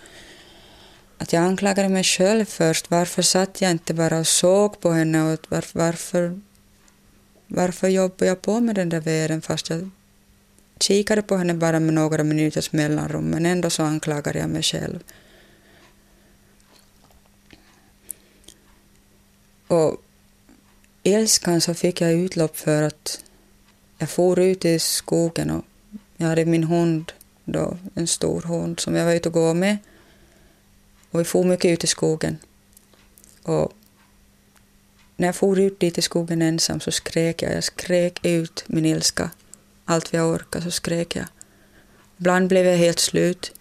Att 1.17 1.33
jag 1.33 1.43
anklagade 1.43 1.89
mig 1.89 2.03
själv 2.03 2.45
först, 2.45 2.91
varför 2.91 3.21
satt 3.21 3.61
jag 3.61 3.71
inte 3.71 3.93
bara 3.93 4.19
och 4.19 4.27
såg 4.27 4.81
på 4.81 4.91
henne 4.91 5.33
och 5.33 5.39
varför, 5.49 5.79
varför, 5.79 6.39
varför 7.47 7.87
jobbade 7.87 8.25
jag 8.25 8.41
på 8.41 8.59
med 8.59 8.75
den 8.75 8.89
där 8.89 9.01
världen 9.01 9.41
fast 9.41 9.69
jag 9.69 9.89
kikade 10.81 11.21
på 11.21 11.37
henne 11.37 11.53
bara 11.53 11.79
med 11.79 11.93
några 11.93 12.23
minuters 12.23 12.71
mellanrum 12.71 13.29
men 13.29 13.45
ändå 13.45 13.69
så 13.69 13.83
anklagade 13.83 14.39
jag 14.39 14.49
mig 14.49 14.63
själv. 14.63 14.99
Och 19.67 20.01
ilskan 21.03 21.61
så 21.61 21.73
fick 21.73 22.01
jag 22.01 22.13
utlopp 22.13 22.57
för 22.57 22.83
att 22.83 23.23
jag 23.97 24.09
for 24.09 24.39
ut 24.39 24.65
i 24.65 24.79
skogen 24.79 25.51
och 25.51 25.65
jag 26.17 26.27
hade 26.27 26.45
min 26.45 26.63
hund 26.63 27.11
då, 27.45 27.77
en 27.95 28.07
stor 28.07 28.41
hund 28.41 28.79
som 28.79 28.95
jag 28.95 29.05
var 29.05 29.13
ute 29.13 29.29
och 29.29 29.33
gå 29.33 29.53
med. 29.53 29.77
Och 31.11 31.19
vi 31.19 31.23
for 31.23 31.43
mycket 31.43 31.71
ut 31.71 31.83
i 31.83 31.87
skogen. 31.87 32.37
Och 33.43 33.73
när 35.17 35.27
jag 35.27 35.35
for 35.35 35.59
ut 35.59 35.79
dit 35.79 35.97
i 35.97 36.01
skogen 36.01 36.41
ensam 36.41 36.79
så 36.79 36.91
skrek 36.91 37.41
jag. 37.41 37.53
Jag 37.53 37.63
skrek 37.63 38.25
ut 38.25 38.63
min 38.67 38.85
ilska. 38.85 39.29
Allt 39.91 40.13
vad 40.13 40.21
jag 40.21 40.29
orkade 40.29 40.65
så 40.65 40.71
skrek 40.71 41.15
jag. 41.15 41.25
Ibland 42.17 42.47
blev 42.47 42.65
jag 42.65 42.77
helt 42.77 42.99
slut. 42.99 43.51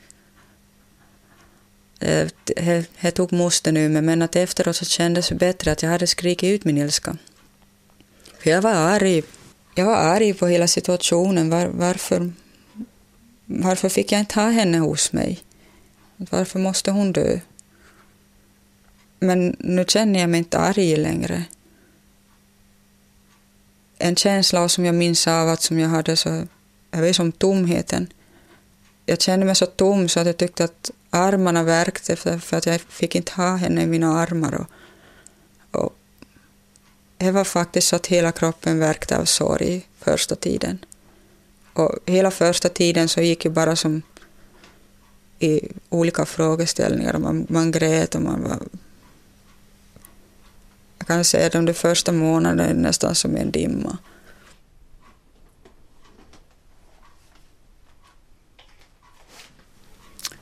Eh, 2.00 2.28
det 3.00 3.10
tog 3.10 3.32
moster 3.32 3.72
nu 3.72 3.88
men 3.88 4.22
att 4.22 4.36
efteråt 4.36 4.76
så 4.76 4.84
kändes 4.84 5.28
det 5.28 5.34
bättre 5.34 5.72
att 5.72 5.82
jag 5.82 5.90
hade 5.90 6.06
skrikit 6.06 6.48
ut 6.54 6.64
min 6.64 6.78
ilska. 6.78 7.16
För 8.38 8.50
jag 8.50 8.62
var 8.62 8.72
arg. 8.72 9.22
Jag 9.74 9.86
var 9.86 9.96
arg 9.96 10.34
på 10.34 10.46
hela 10.46 10.66
situationen. 10.66 11.50
Var, 11.50 11.66
varför, 11.66 12.32
varför 13.46 13.88
fick 13.88 14.12
jag 14.12 14.20
inte 14.20 14.40
ha 14.40 14.50
henne 14.50 14.78
hos 14.78 15.12
mig? 15.12 15.40
Varför 16.16 16.58
måste 16.58 16.90
hon 16.90 17.12
dö? 17.12 17.40
Men 19.18 19.56
nu 19.58 19.84
känner 19.88 20.20
jag 20.20 20.30
mig 20.30 20.38
inte 20.38 20.58
arg 20.58 20.96
längre. 20.96 21.44
En 24.02 24.16
känsla 24.16 24.68
som 24.68 24.84
jag 24.84 24.94
minns 24.94 25.26
av 25.26 25.48
att 25.48 25.62
som 25.62 25.78
jag 25.78 25.88
hade 25.88 26.16
så, 26.16 26.46
jag 26.90 27.00
vet 27.00 27.16
som 27.16 27.32
tomheten. 27.32 28.12
Jag 29.06 29.20
kände 29.20 29.46
mig 29.46 29.54
så 29.54 29.66
tom 29.66 30.08
så 30.08 30.20
att 30.20 30.26
jag 30.26 30.36
tyckte 30.36 30.64
att 30.64 30.90
armarna 31.10 31.62
värkte 31.62 32.16
för, 32.16 32.38
för 32.38 32.56
att 32.56 32.66
jag 32.66 32.80
fick 32.80 33.14
inte 33.14 33.32
ha 33.32 33.56
henne 33.56 33.82
i 33.82 33.86
mina 33.86 34.18
armar. 34.18 34.54
Och, 34.54 34.66
och 35.80 35.92
det 37.16 37.30
var 37.30 37.44
faktiskt 37.44 37.88
så 37.88 37.96
att 37.96 38.06
hela 38.06 38.32
kroppen 38.32 38.78
värkte 38.78 39.18
av 39.18 39.24
sorg 39.24 39.86
första 39.98 40.34
tiden. 40.34 40.78
Och 41.72 41.98
hela 42.06 42.30
första 42.30 42.68
tiden 42.68 43.08
så 43.08 43.20
gick 43.20 43.42
det 43.42 43.50
bara 43.50 43.76
som 43.76 44.02
i 45.38 45.60
olika 45.88 46.26
frågeställningar. 46.26 47.18
Man, 47.18 47.46
man 47.48 47.70
grät 47.70 48.14
och 48.14 48.22
man 48.22 48.42
var... 48.42 48.58
Kan 51.10 51.24
säga 51.24 51.46
att 51.46 51.66
de 51.66 51.74
första 51.74 52.12
månaderna 52.12 52.72
nästan 52.72 53.14
som 53.14 53.36
en 53.36 53.50
dimma. 53.50 53.98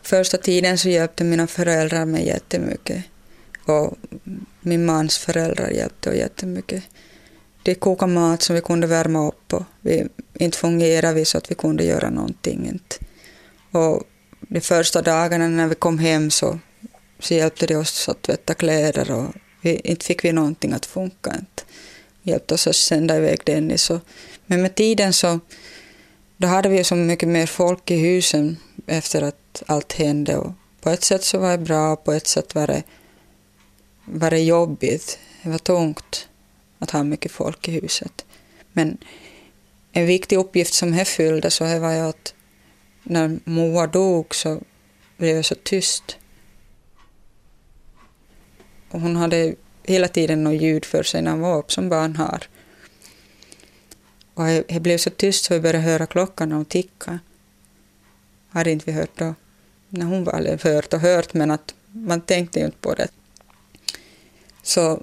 Första 0.02 0.36
tiden 0.36 0.78
så 0.78 0.88
hjälpte 0.88 1.24
mina 1.24 1.46
föräldrar 1.46 2.04
mig 2.04 2.26
jättemycket. 2.26 3.04
Och 3.64 3.96
min 4.60 4.86
mans 4.86 5.18
föräldrar 5.18 5.70
hjälpte 5.70 6.10
jättemycket. 6.10 6.84
De 7.62 7.74
kokade 7.74 8.12
mat 8.12 8.42
som 8.42 8.54
vi 8.54 8.60
kunde 8.60 8.86
värma 8.86 9.28
upp 9.28 9.52
och 9.52 9.64
vi, 9.80 10.08
inte 10.34 10.58
fungerade 10.58 11.14
vi 11.14 11.24
så 11.24 11.38
att 11.38 11.50
vi 11.50 11.54
kunde 11.54 11.84
göra 11.84 12.10
någonting. 12.10 12.66
Inte. 12.66 12.96
Och 13.70 14.02
de 14.40 14.60
första 14.60 15.02
dagarna 15.02 15.48
när 15.48 15.66
vi 15.66 15.74
kom 15.74 15.98
hem 15.98 16.30
så, 16.30 16.58
så 17.18 17.34
hjälpte 17.34 17.66
de 17.66 17.76
oss 17.76 18.08
att 18.08 18.22
tvätta 18.22 18.54
kläder 18.54 19.10
och 19.10 19.34
vi, 19.60 19.80
inte 19.84 20.06
fick 20.06 20.24
vi 20.24 20.32
någonting 20.32 20.72
att 20.72 20.86
funka. 20.86 21.30
Inte. 21.30 21.62
Hjälpte 22.22 22.54
oss 22.54 22.66
att 22.66 22.76
sända 22.76 23.16
iväg 23.16 23.40
Dennis. 23.44 23.90
Och, 23.90 24.00
men 24.46 24.62
med 24.62 24.74
tiden 24.74 25.12
så 25.12 25.40
då 26.36 26.48
hade 26.48 26.68
vi 26.68 26.84
så 26.84 26.94
mycket 26.94 27.28
mer 27.28 27.46
folk 27.46 27.90
i 27.90 27.96
husen 27.96 28.56
efter 28.86 29.22
att 29.22 29.62
allt 29.66 29.92
hände. 29.92 30.36
Och 30.36 30.52
på 30.80 30.90
ett 30.90 31.04
sätt 31.04 31.24
så 31.24 31.38
var 31.38 31.50
det 31.50 31.64
bra, 31.64 31.96
på 31.96 32.12
ett 32.12 32.26
sätt 32.26 32.54
var 32.54 32.66
det, 32.66 32.82
var 34.04 34.30
det 34.30 34.40
jobbigt. 34.40 35.18
Det 35.42 35.50
var 35.50 35.58
tungt 35.58 36.28
att 36.78 36.90
ha 36.90 37.02
mycket 37.02 37.32
folk 37.32 37.68
i 37.68 37.72
huset. 37.72 38.24
Men 38.72 38.98
en 39.92 40.06
viktig 40.06 40.36
uppgift 40.36 40.74
som 40.74 40.94
jag 40.94 41.08
fyllde 41.08 41.50
så 41.50 41.78
var 41.78 41.92
ju 41.92 42.00
att 42.00 42.34
när 43.02 43.38
Moa 43.44 43.86
dog 43.86 44.34
så 44.34 44.60
blev 45.16 45.36
det 45.36 45.42
så 45.42 45.54
tyst. 45.54 46.16
Och 48.90 49.00
hon 49.00 49.16
hade 49.16 49.54
hela 49.82 50.08
tiden 50.08 50.44
något 50.44 50.62
ljud 50.62 50.84
för 50.84 51.02
sig 51.02 51.22
när 51.22 51.30
hon 51.30 51.40
var 51.40 51.58
upp, 51.58 51.72
som 51.72 51.88
barn 51.88 52.16
har. 52.16 52.48
Och 54.34 54.44
det 54.44 54.80
blev 54.80 54.98
så 54.98 55.10
tyst 55.10 55.44
så 55.44 55.54
vi 55.54 55.60
började 55.60 55.78
höra 55.78 56.06
klockan 56.06 56.52
och 56.52 56.68
ticka. 56.68 57.18
Hade 58.48 58.70
inte 58.70 58.84
vi 58.86 58.92
hört 58.92 59.18
då. 59.18 59.34
När 59.88 60.06
hon 60.06 60.24
var, 60.24 60.32
eller 60.32 60.64
hört 60.64 60.92
och 60.92 61.00
hört, 61.00 61.34
men 61.34 61.50
att 61.50 61.74
man 61.92 62.20
tänkte 62.20 62.58
ju 62.58 62.64
inte 62.64 62.78
på 62.78 62.94
det. 62.94 63.08
Så 64.62 65.02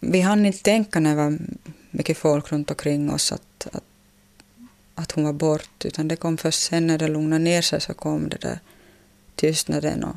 vi 0.00 0.20
hann 0.20 0.46
inte 0.46 0.62
tänka 0.62 1.00
när 1.00 1.10
det 1.10 1.16
var 1.16 1.38
mycket 1.90 2.18
folk 2.18 2.52
runt 2.52 2.70
omkring 2.70 3.10
oss 3.10 3.32
att, 3.32 3.68
att, 3.72 3.84
att 4.94 5.12
hon 5.12 5.24
var 5.24 5.32
bort, 5.32 5.84
utan 5.84 6.08
det 6.08 6.16
kom 6.16 6.36
först 6.36 6.62
sen 6.62 6.86
när 6.86 6.98
det 6.98 7.08
lugnade 7.08 7.44
ner 7.44 7.62
sig 7.62 7.80
så 7.80 7.94
kom 7.94 8.28
det 8.28 8.36
där 8.36 8.58
tystnaden 9.34 10.04
och 10.04 10.16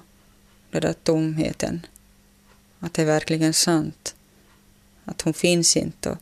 den 0.72 0.82
där 0.82 0.94
tomheten. 0.94 1.86
Att 2.80 2.94
det 2.94 3.02
är 3.02 3.06
verkligen 3.06 3.54
sant. 3.54 4.16
Att 5.06 5.22
hon 5.22 5.34
finns 5.34 5.78
inte. 5.78 6.10
Och, 6.10 6.18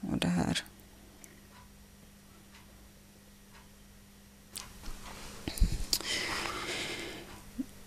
och 0.00 0.18
det 0.18 0.28
här. 0.28 0.64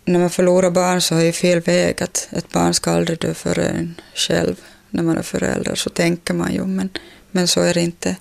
När 0.05 0.19
man 0.19 0.29
förlorar 0.29 0.71
barn 0.71 1.01
så 1.01 1.15
är 1.15 1.25
det 1.25 1.33
fel 1.33 1.59
väg 1.59 2.03
att 2.03 2.29
ett 2.31 2.49
barn 2.49 2.73
ska 2.73 2.91
aldrig 2.91 3.19
dö 3.19 3.33
före 3.33 3.67
en 3.67 4.01
själv. 4.15 4.61
När 4.89 5.03
man 5.03 5.17
är 5.17 5.21
förälder 5.21 5.75
så 5.75 5.89
tänker 5.89 6.33
man 6.33 6.53
ju, 6.53 6.65
men, 6.65 6.89
men 7.31 7.47
så 7.47 7.61
är 7.61 7.73
det 7.73 7.81
inte. 7.81 8.17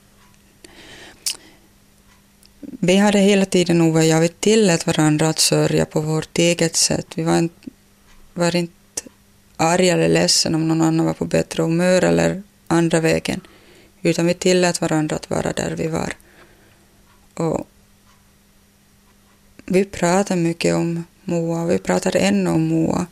Vi 2.81 2.97
hade 2.97 3.19
hela 3.19 3.45
tiden, 3.45 3.81
Ove 3.81 3.99
och 3.99 4.07
jag, 4.07 4.21
vi 4.21 4.29
tillät 4.29 4.87
varandra 4.87 5.29
att 5.29 5.39
sörja 5.39 5.85
på 5.85 6.01
vårt 6.01 6.39
eget 6.39 6.77
sätt. 6.77 7.07
Vi 7.15 7.23
var 7.23 7.39
inte, 7.39 7.69
var 8.35 8.57
inte 8.57 8.73
arga 9.57 9.95
eller 9.95 10.09
ledsen 10.09 10.55
om 10.55 10.69
någon 10.69 10.83
annan 10.83 11.07
var 11.07 11.15
på 11.15 11.25
bättre 11.25 11.63
humör 11.63 12.05
eller 12.05 12.43
andra 12.67 13.01
vägen 13.01 13.41
utan 14.03 14.27
vi 14.27 14.35
tillät 14.35 14.81
varandra 14.81 15.17
att 15.17 15.31
vara 15.31 15.53
där 15.53 15.71
vi 15.71 15.87
var. 15.87 16.13
Och 17.35 17.67
vi 19.65 19.85
pratade 19.85 20.41
mycket 20.41 20.75
om 20.75 21.05
Moa, 21.25 21.67
vi 21.67 21.79
pratade 21.79 22.19
ännu 22.19 22.51
om 22.51 22.69
Moa. 22.69 23.07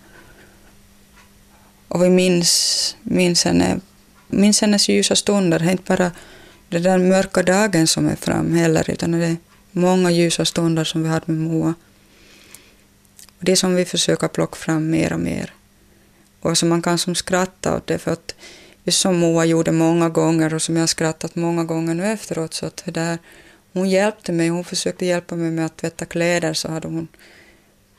Och 1.88 2.02
vi 2.02 2.10
minns, 2.10 2.96
minns, 3.02 3.44
henne, 3.44 3.80
minns 4.26 4.60
hennes 4.60 4.88
ljusa 4.88 5.16
stunder, 5.16 5.58
det 5.58 5.64
är 5.64 5.70
inte 5.70 5.96
bara 5.96 6.12
den 6.68 6.82
där 6.82 6.98
mörka 6.98 7.42
dagen 7.42 7.86
som 7.86 8.08
är 8.08 8.16
fram 8.16 8.54
heller, 8.54 8.90
utan 8.90 9.10
det 9.10 9.26
är 9.26 9.36
många 9.76 10.10
ljusa 10.10 10.44
stunder 10.44 10.84
som 10.84 11.02
vi 11.02 11.08
hade 11.08 11.32
med 11.32 11.36
Moa. 11.36 11.74
Och 13.38 13.44
det 13.44 13.56
som 13.56 13.74
vi 13.74 13.84
försöker 13.84 14.28
plocka 14.28 14.56
fram 14.56 14.90
mer 14.90 15.12
och 15.12 15.20
mer. 15.20 15.54
Och 16.40 16.58
som 16.58 16.68
man 16.68 16.82
kan 16.82 16.98
som 16.98 17.14
skratta 17.14 17.76
åt 17.76 17.86
det, 17.86 17.98
för 17.98 18.12
att 18.12 18.34
som 18.88 19.16
Moa 19.16 19.44
gjorde 19.44 19.72
många 19.72 20.08
gånger 20.08 20.54
och 20.54 20.62
som 20.62 20.76
jag 20.76 20.88
skrattat 20.88 21.34
många 21.34 21.64
gånger 21.64 21.94
nu 21.94 22.06
efteråt. 22.06 22.54
Så 22.54 22.66
att 22.66 22.82
där, 22.86 23.18
hon 23.72 23.90
hjälpte 23.90 24.32
mig, 24.32 24.48
hon 24.48 24.64
försökte 24.64 25.06
hjälpa 25.06 25.36
mig 25.36 25.50
med 25.50 25.66
att 25.66 25.76
tvätta 25.76 26.04
kläder 26.04 26.54
så 26.54 26.68
hade 26.68 26.88
hon 26.88 27.08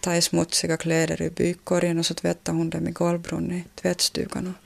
tagit 0.02 0.24
smutsiga 0.24 0.78
kläder 0.78 1.22
i 1.22 1.30
bykorgen 1.30 2.00
och 2.00 2.06
så 2.06 2.14
tvättade 2.14 2.58
hon 2.58 2.70
dem 2.70 2.88
i 2.88 2.92
golvbrunnen 2.92 3.58
i 3.58 3.64
tvättstugan. 3.76 4.48
Och, 4.48 4.64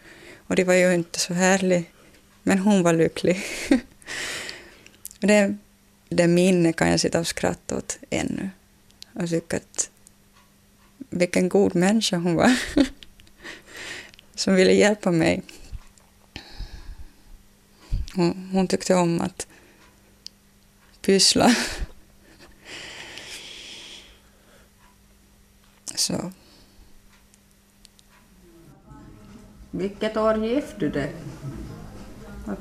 och 0.50 0.56
det 0.56 0.63
var 0.63 0.74
ju 0.74 0.93
inte 0.93 1.19
så 1.19 1.34
härligt, 1.34 1.88
men 2.43 2.60
hon 2.60 2.84
var 2.84 2.93
lycklig. 2.93 3.43
det, 5.19 5.58
det 6.12 6.28
minnet 6.28 6.76
kan 6.76 6.89
jag 6.89 7.00
sitta 7.00 7.19
och 7.19 7.28
skratta 7.28 7.78
åt 7.78 8.00
ännu. 8.10 8.50
Och 9.13 9.30
tycka 9.30 9.58
att 9.58 9.89
vilken 11.10 11.50
god 11.50 11.76
människa 11.76 12.17
hon 12.17 12.36
var. 12.36 12.60
som 14.36 14.56
ville 14.56 14.71
hjälpa 14.71 15.12
mig. 15.12 15.43
Hon, 18.15 18.50
hon 18.52 18.67
tyckte 18.67 18.95
om 18.95 19.21
att 19.21 19.47
pyssla. 21.02 21.56
Så. 25.95 26.32
Vilket 29.71 30.17
år 30.17 30.45
gifte 30.45 30.76
du 30.80 30.89
dig? 30.89 31.15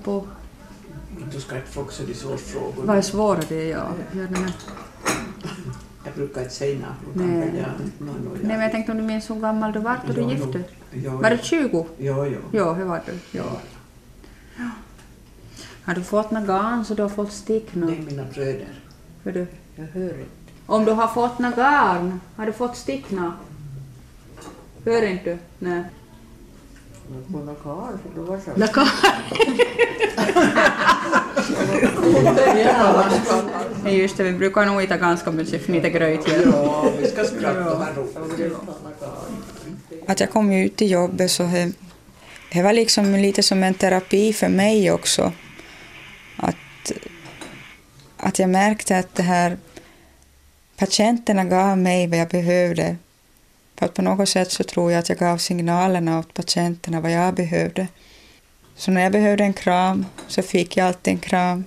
På... 0.02 0.28
Du 1.32 1.40
ska 1.40 1.56
inte 1.56 1.68
fråga 1.68 1.90
så 1.90 2.02
de 2.02 2.14
svåra 2.14 2.36
frågor. 2.36 2.82
Vad 2.84 2.96
är 2.96 3.02
svårare 3.02 3.44
det 3.48 3.68
ja. 3.68 3.88
Med. 4.12 4.52
Jag 6.04 6.14
brukar 6.14 6.42
inte 6.42 6.54
säga 6.54 6.78
något. 6.78 7.14
Nej. 7.14 7.52
Jag, 7.58 8.06
no, 8.06 8.10
no, 8.10 8.28
Nej 8.42 8.42
men 8.42 8.60
jag 8.60 8.72
tänkte 8.72 8.92
om 8.92 8.98
du 8.98 9.04
minns 9.04 9.30
hur 9.30 9.34
gammal 9.34 9.72
du 9.72 9.78
var 9.78 9.98
då 10.06 10.12
du 10.12 10.22
gifte 10.22 10.58
dig? 10.92 11.08
Var 11.08 11.30
det 11.30 11.44
20? 11.44 11.86
Ja, 11.98 12.26
ja. 12.26 12.38
Ja, 12.52 12.72
det 12.78 12.84
var 12.84 13.00
du. 13.06 13.38
Ja. 13.38 13.60
Har 15.84 15.94
du 15.94 16.02
fått 16.02 16.30
några 16.30 16.46
garn 16.46 16.84
så 16.84 16.94
du 16.94 17.02
har 17.02 17.08
fått 17.08 17.32
stick 17.32 17.74
nu? 17.74 17.86
Är 17.86 17.96
mina 17.98 18.24
bröder. 18.34 18.68
Hör 19.24 19.32
du? 19.32 19.46
Jag 19.76 19.84
hör 19.84 20.08
inte. 20.08 20.30
Om 20.66 20.84
du 20.84 20.92
har 20.92 21.08
fått 21.08 21.38
några 21.38 21.56
garn, 21.56 22.20
har 22.36 22.46
du 22.46 22.52
fått 22.52 22.76
stick 22.76 23.10
nu? 23.10 23.32
Hör 24.84 25.02
inte 25.02 25.30
du? 25.30 25.38
Nej. 25.58 25.84
På 27.32 27.38
lokal, 27.38 27.98
för 28.02 28.20
det 28.20 28.26
var 28.26 28.38
så. 28.38 28.50
Några 28.56 28.86
Nej, 33.84 33.98
just 33.98 34.16
det, 34.16 34.24
vi 34.24 34.32
brukar 34.32 34.66
nog 34.66 34.82
äta 34.82 34.96
ganska 34.96 35.30
mycket 35.30 35.62
fnittegröt. 35.62 36.20
Ja, 36.44 36.90
vi 36.98 37.06
ska 37.06 37.24
skratta 37.24 37.60
roligt. 37.60 38.56
Att 40.06 40.20
jag 40.20 40.30
kom 40.30 40.52
ut 40.52 40.76
till 40.76 40.90
jobbet 40.90 41.30
så 41.30 41.42
det, 41.42 41.72
det 42.52 42.62
var 42.62 42.72
liksom 42.72 43.16
lite 43.16 43.42
som 43.42 43.62
en 43.62 43.74
terapi 43.74 44.32
för 44.32 44.48
mig 44.48 44.92
också. 44.92 45.32
Att, 46.36 46.92
att 48.16 48.38
jag 48.38 48.50
märkte 48.50 48.98
att 48.98 49.14
det 49.14 49.22
här 49.22 49.58
patienterna 50.76 51.44
gav 51.44 51.78
mig 51.78 52.06
vad 52.06 52.18
jag 52.18 52.28
behövde. 52.28 52.96
För 53.80 53.86
att 53.86 53.94
på 53.94 54.02
något 54.02 54.28
sätt 54.28 54.52
så 54.52 54.64
tror 54.64 54.92
jag 54.92 54.98
att 54.98 55.08
jag 55.08 55.18
gav 55.18 55.38
signalerna 55.38 56.18
åt 56.18 56.34
patienterna 56.34 57.00
vad 57.00 57.12
jag 57.12 57.34
behövde. 57.34 57.88
Så 58.76 58.90
när 58.90 59.02
jag 59.02 59.12
behövde 59.12 59.44
en 59.44 59.52
kram 59.52 60.06
så 60.28 60.42
fick 60.42 60.76
jag 60.76 60.86
alltid 60.86 61.12
en 61.12 61.20
kram. 61.20 61.64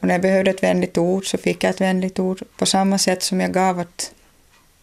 Och 0.00 0.06
när 0.06 0.14
jag 0.14 0.22
behövde 0.22 0.50
ett 0.50 0.62
vänligt 0.62 0.98
ord 0.98 1.30
så 1.30 1.38
fick 1.38 1.64
jag 1.64 1.70
ett 1.70 1.80
vänligt 1.80 2.18
ord. 2.18 2.42
På 2.58 2.66
samma 2.66 2.98
sätt 2.98 3.22
som 3.22 3.40
jag 3.40 3.52
gav 3.52 3.80
åt 3.80 4.12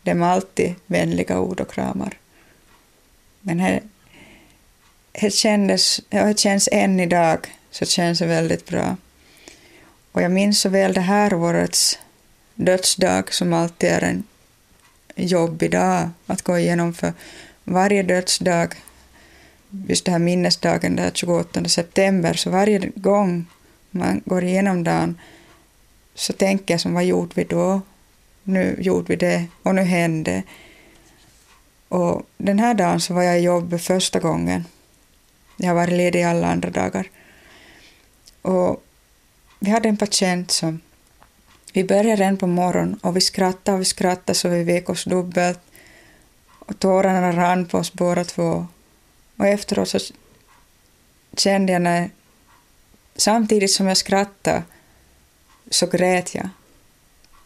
dem 0.04 0.24
alltid 0.24 0.76
vänliga 0.86 1.40
ord 1.40 1.60
och 1.60 1.72
kramar. 1.72 2.18
Men 3.42 3.60
här, 3.60 3.82
det 5.12 5.34
kändes, 5.34 6.00
och 6.00 6.06
det 6.10 6.40
känns 6.40 6.70
än 6.72 7.00
idag, 7.00 7.48
så 7.72 7.86
känns 7.86 8.20
det 8.20 8.26
väldigt 8.26 8.66
bra. 8.66 8.98
Och 10.12 10.22
jag 10.22 10.32
minns 10.32 10.62
så 10.62 10.70
väl 10.70 10.94
det 10.94 11.02
här 11.02 11.34
årets 11.34 12.00
dödsdag 12.56 13.34
som 13.34 13.54
alltid 13.54 13.90
är 13.90 14.02
en 14.02 14.24
jobbig 15.16 15.72
dag 15.72 16.10
att 16.28 16.42
gå 16.42 16.58
igenom 16.58 16.94
för 16.94 17.14
varje 17.64 18.04
dödsdag, 18.04 18.76
just 19.88 20.06
den 20.06 20.12
här 20.12 20.20
minnesdagen 20.20 20.96
den 20.96 21.12
28 21.14 21.66
september, 21.66 22.34
så 22.34 22.50
varje 22.50 22.92
gång 22.96 23.46
man 23.92 24.22
går 24.26 24.44
igenom 24.44 24.84
dagen 24.84 25.18
så 26.16 26.34
tänker 26.34 26.74
jag 26.74 26.82
som 26.82 26.94
vad 26.94 27.06
gjorde 27.06 27.32
vi 27.36 27.44
då? 27.44 27.82
Nu 28.44 28.78
gjorde 28.80 29.08
vi 29.08 29.16
det 29.16 29.46
och 29.64 29.76
nu 29.76 29.82
hände. 29.82 30.44
Och 31.88 32.22
den 32.38 32.60
här 32.60 32.74
dagen 32.74 33.02
så 33.02 33.14
var 33.14 33.24
jag 33.24 33.40
i 33.40 33.44
jobbet 33.44 33.82
första 33.82 34.20
gången. 34.20 34.66
Jag 35.58 35.68
har 35.68 35.76
varit 35.76 35.94
ledig 35.94 36.24
alla 36.24 36.48
andra 36.48 36.70
dagar. 36.70 37.10
Och 38.42 38.84
vi 39.60 39.72
hade 39.72 39.90
en 39.90 39.98
patient 39.98 40.52
som... 40.52 40.80
Vi 41.76 41.84
började 41.84 42.16
redan 42.16 42.38
på 42.38 42.48
morgonen 42.48 43.00
och 43.02 43.18
vi 43.18 43.22
skrattade 43.22 43.76
och 43.76 43.82
vi 43.82 43.86
skrattade 43.86 44.36
så 44.36 44.50
vi 44.50 44.64
vek 44.64 44.90
oss 44.90 45.04
dubbelt. 45.04 45.60
Och 46.60 46.80
tårarna 46.80 47.32
rann 47.32 47.66
på 47.66 47.78
oss 47.78 47.94
båda 47.94 48.24
två. 48.24 48.68
Och 49.38 49.48
efteråt 49.48 49.90
så 49.90 50.00
kände 51.38 51.74
jag 51.74 51.82
när... 51.82 52.10
Samtidigt 53.16 53.72
som 53.72 53.88
jag 53.88 53.98
skrattade 53.98 54.64
så 55.70 55.88
grät 55.88 56.36
jag. 56.36 56.50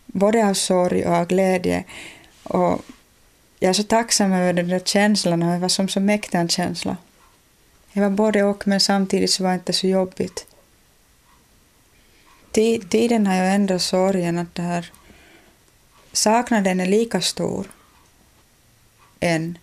Både 0.06 0.48
av 0.48 0.54
sorg 0.54 1.06
och 1.06 1.14
av 1.14 1.28
glädje. 1.28 1.84
Och 2.44 2.82
jag 3.60 3.70
är 3.70 3.74
så 3.74 3.84
tacksam 3.84 4.34
över 4.34 4.54
den 4.54 4.68
där 4.68 4.80
känslan 4.80 5.40
det 5.40 5.58
var 5.58 5.70
som 5.70 5.90
så 5.90 6.00
mäktig 6.00 6.38
en 6.38 6.50
känsla. 6.50 6.98
Det 7.94 8.02
var 8.02 8.10
både 8.10 8.44
och 8.44 8.68
men 8.68 8.80
samtidigt 8.80 9.32
så 9.32 9.44
var 9.44 9.50
det 9.50 9.56
inte 9.56 9.74
så 9.74 9.88
jobbigt. 9.88 10.49
Tiden 12.90 13.28
har 13.28 13.36
ju 13.36 13.42
ändå 13.42 13.80
sorgen 13.80 14.38
att 14.38 14.56
det 14.56 14.62
här 14.62 14.92
saknaden 16.12 16.80
är 16.80 16.86
lika 16.86 17.22
stor 17.22 17.72
än 19.20 19.58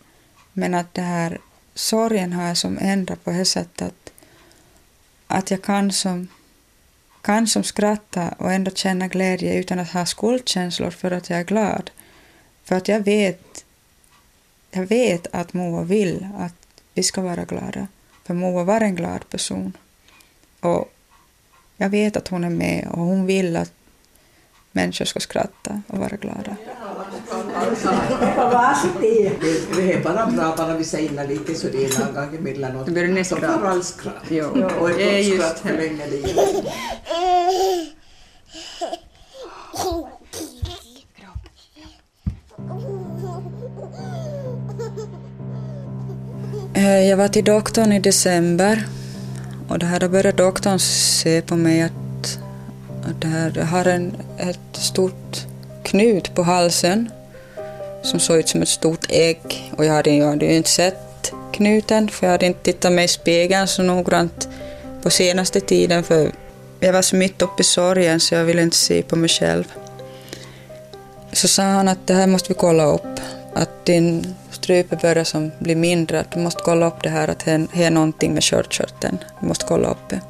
men 0.52 0.74
att 0.74 0.94
det 0.94 1.02
här 1.02 1.40
sorgen 1.74 2.32
har 2.32 2.48
jag 2.48 2.56
som 2.56 2.78
ändrat 2.80 3.24
på 3.24 3.30
det 3.30 3.44
sättet 3.44 3.82
att, 3.82 4.12
att 5.26 5.50
jag 5.50 5.62
kan 5.62 5.92
som, 5.92 6.28
kan 7.20 7.46
som 7.46 7.64
skratta 7.64 8.28
och 8.38 8.52
ändå 8.52 8.70
känna 8.70 9.09
glädje 9.09 9.54
utan 9.54 9.78
att 9.78 9.90
ha 9.90 10.06
skuldkänslor 10.06 10.90
för 10.90 11.11
att 11.11 11.30
jag 11.30 11.40
är 11.40 11.44
glad. 11.44 11.90
För 12.64 12.76
att 12.76 12.88
jag 12.88 13.00
vet, 13.00 13.64
jag 14.70 14.87
vet 14.87 15.26
att 15.32 15.52
Moa 15.52 15.82
vill 15.82 16.28
att 16.38 16.54
vi 16.94 17.02
ska 17.02 17.20
vara 17.20 17.44
glada. 17.44 17.87
För 18.24 18.35
Moa 18.35 18.64
var 18.64 18.80
en 18.80 18.94
glad 18.94 19.28
person. 19.28 19.72
Och 20.61 20.92
jag 21.77 21.89
vet 21.89 22.17
att 22.17 22.29
hon 22.29 22.45
är 22.45 22.51
med 22.51 22.89
och 22.91 22.99
hon 22.99 23.27
vill 23.27 23.57
att 23.57 23.73
människor 24.73 25.05
ska 25.05 25.21
skratta 25.21 25.83
och 25.87 25.99
vara 25.99 26.17
glada. 26.17 26.57
Det, 29.01 29.33
det 29.77 29.93
är 29.93 30.03
bara 30.03 30.27
bra 30.27 30.55
bara 30.57 30.77
vi 30.77 30.85
säger 30.85 31.29
lite 31.29 31.55
så 31.55 31.67
det 31.69 31.85
är 31.85 31.99
någon 32.05 32.15
gång 32.15 32.37
emellanåt. 32.37 32.87
Det 32.87 32.93
blir 32.93 33.09
nästa 33.09 33.37
Så 33.37 33.41
får 33.41 33.67
all 33.67 33.85
skratt. 33.85 34.15
Jo. 34.29 34.45
Och 34.81 34.91
ett 34.91 35.35
skratt 35.35 35.59
förlänger 35.59 36.07
livet. 36.07 36.65
Eh, 46.75 47.09
Jag 47.09 47.17
var 47.17 47.29
till 47.29 47.45
doktorn 47.45 47.93
i 47.93 48.01
december 48.01 48.87
och 49.77 49.81
det 49.81 49.87
här, 49.87 50.01
då 50.01 50.09
började 50.09 50.33
doktorn 50.33 50.79
se 50.79 51.43
på 51.43 51.57
mig 51.57 51.83
att, 51.83 52.39
att 53.05 53.21
det 53.21 53.29
här, 53.29 53.53
jag 53.57 53.65
har 53.65 53.85
en, 53.85 54.17
ett 54.39 54.59
stort 54.73 55.47
knut 55.83 56.35
på 56.35 56.43
halsen 56.43 57.11
som 58.03 58.21
såg 58.21 58.39
ut 58.39 58.49
som 58.49 58.62
ett 58.62 58.69
stort 58.69 59.07
ägg 59.09 59.73
och 59.77 59.85
jag 59.85 59.93
hade, 59.93 60.11
jag 60.11 60.29
hade 60.29 60.47
ju 60.47 60.57
inte 60.57 60.71
sett 60.71 61.33
knuten 61.53 62.09
för 62.09 62.27
jag 62.27 62.33
hade 62.33 62.47
inte 62.47 62.62
tittat 62.62 62.93
mig 62.93 63.05
i 63.05 63.09
spegeln 63.09 63.69
så 63.69 63.83
noggrant 63.83 64.49
på 65.03 65.11
senaste 65.11 65.61
tiden 65.61 66.05
för 66.05 66.33
jag 66.81 66.93
var 66.93 67.03
så 67.03 67.17
mitt 67.17 67.43
uppe 67.43 67.61
i 67.61 67.65
sorgen 67.65 68.21
så 68.21 68.35
jag 68.35 68.45
ville 68.45 68.62
inte 68.62 68.77
se 68.77 69.03
på 69.03 69.17
mig 69.17 69.29
själv. 69.29 69.65
Så 71.33 71.49
sa 71.49 71.62
han 71.62 71.89
att 71.89 72.07
det 72.07 72.15
här 72.15 72.27
måste 72.27 72.49
vi 72.49 72.55
kolla 72.55 72.85
upp. 72.85 73.21
Att 73.55 73.87
din 73.87 74.35
strupe 74.66 74.96
börjar 74.96 75.24
som 75.24 75.50
bli 75.59 75.74
mindre. 75.74 76.20
Att 76.20 76.31
du 76.31 76.40
måste 76.40 76.62
kolla 76.64 76.87
upp 76.87 77.02
det 77.02 77.09
här 77.09 77.29
att 77.29 77.44
det 77.44 77.66
är 77.72 77.90
någonting 77.90 78.35
med 78.35 78.44
sköldkörteln. 78.44 79.18
Du 79.40 79.46
måste 79.46 79.64
kolla 79.68 79.88
upp 79.88 80.09
det. 80.09 80.20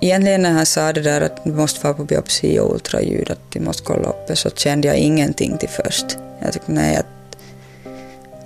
Egentligen 0.00 0.42
när 0.42 0.50
han 0.50 0.66
sa 0.66 0.92
det 0.92 1.00
där 1.00 1.20
att 1.20 1.44
du 1.44 1.52
måste 1.52 1.84
vara 1.84 1.94
på 1.94 2.04
biopsi 2.04 2.58
och 2.58 2.74
ultraljud, 2.74 3.30
att 3.30 3.50
du 3.52 3.60
måste 3.60 3.82
kolla 3.82 4.08
upp 4.08 4.26
det, 4.28 4.36
så 4.36 4.50
kände 4.50 4.88
jag 4.88 4.96
ingenting 4.96 5.58
till 5.58 5.68
först. 5.68 6.18
Jag 6.42 6.52
tyckte 6.52 6.72
nej, 6.72 6.96
att, 6.96 7.06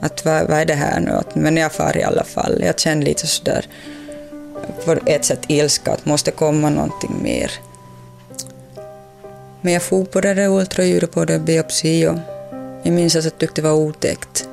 att 0.01 0.25
vad, 0.25 0.49
vad 0.49 0.59
är 0.59 0.65
det 0.65 0.75
här 0.75 1.01
nu? 1.01 1.11
Att, 1.11 1.35
men 1.35 1.57
jag 1.57 1.73
far 1.73 1.97
i 1.97 2.03
alla 2.03 2.25
fall. 2.25 2.63
Jag 2.63 2.81
kände 2.81 3.07
lite 3.07 3.27
sådär, 3.27 3.67
på 4.85 4.97
ett 5.07 5.25
sätt 5.25 5.41
ilska, 5.49 5.93
att 5.93 6.07
måste 6.07 6.31
komma 6.31 6.71
någonting 6.71 7.23
mer. 7.23 7.51
Men 9.61 9.73
jag 9.73 9.83
for 9.83 10.05
på 10.05 10.21
det 10.21 10.35
där 10.35 10.49
ultraljudet 10.49 11.11
på 11.11 11.25
det 11.25 11.39
biopsi 11.39 12.07
och 12.07 12.34
jag 12.85 12.93
minns 12.93 13.17
alltså 13.17 13.29
att 13.29 13.33
jag 13.33 13.39
tyckte 13.39 13.63
det 13.63 13.69
var 13.69 13.77
otäckt. 13.77 14.49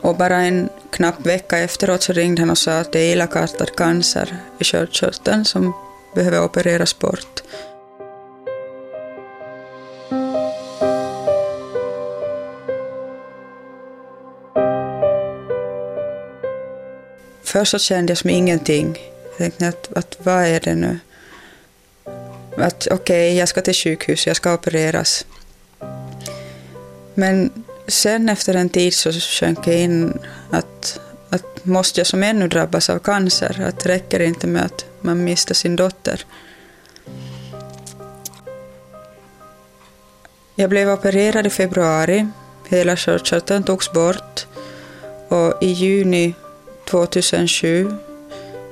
Och 0.00 0.16
bara 0.16 0.36
en 0.36 0.68
knapp 0.90 1.26
vecka 1.26 1.58
efteråt 1.58 2.02
så 2.02 2.12
ringde 2.12 2.42
han 2.42 2.50
och 2.50 2.58
sa 2.58 2.78
att 2.78 2.92
det 2.92 3.00
är 3.00 3.12
elakartad 3.12 3.76
cancer 3.76 4.36
i 4.58 4.64
sköldkörteln 4.64 5.44
som 5.44 5.72
behöver 6.14 6.44
opereras 6.44 6.98
bort. 6.98 7.42
Först 17.42 17.70
så 17.70 17.78
kände 17.78 18.10
jag 18.10 18.18
som 18.18 18.30
ingenting. 18.30 18.98
Jag 19.24 19.36
tänkte 19.38 19.68
att, 19.68 19.92
att 19.96 20.16
vad 20.22 20.44
är 20.44 20.60
det 20.60 20.74
nu? 20.74 20.98
Att 22.56 22.86
okej, 22.86 22.94
okay, 22.94 23.38
jag 23.38 23.48
ska 23.48 23.60
till 23.60 23.74
sjukhus, 23.74 24.26
jag 24.26 24.36
ska 24.36 24.54
opereras. 24.54 25.26
Men 27.14 27.64
sen 27.86 28.28
efter 28.28 28.54
en 28.54 28.68
tid 28.68 28.94
så 28.94 29.12
sjönk 29.12 29.66
jag 29.66 29.78
in 29.78 30.18
att, 30.50 31.00
att 31.30 31.64
måste 31.64 32.00
jag 32.00 32.06
som 32.06 32.22
ännu 32.22 32.48
drabbas 32.48 32.90
av 32.90 32.98
cancer? 32.98 33.64
Att 33.68 33.80
det 33.80 33.88
räcker 33.88 34.20
inte 34.20 34.46
med 34.46 34.64
att 34.64 34.84
man 35.00 35.24
mister 35.24 35.54
sin 35.54 35.76
dotter. 35.76 36.24
Jag 40.54 40.70
blev 40.70 40.90
opererad 40.90 41.46
i 41.46 41.50
februari. 41.50 42.28
Hela 42.68 42.96
sköldkörteln 42.96 43.62
togs 43.62 43.92
bort. 43.92 44.46
Och 45.28 45.62
i 45.62 45.66
juni 45.66 46.34
2007 46.90 47.92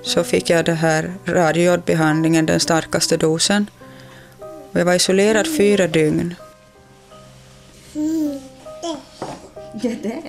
så 0.02 0.24
fick 0.24 0.50
jag 0.50 0.64
den 0.64 0.76
här 0.76 1.14
radiojodbehandlingen, 1.26 2.46
den 2.46 2.60
starkaste 2.60 3.16
dosen. 3.16 3.70
Jag 4.72 4.84
var 4.84 4.94
isolerad 4.94 5.56
fyra 5.56 5.86
dygn. 5.86 6.34
Ja, 9.82 9.90
det. 10.02 10.22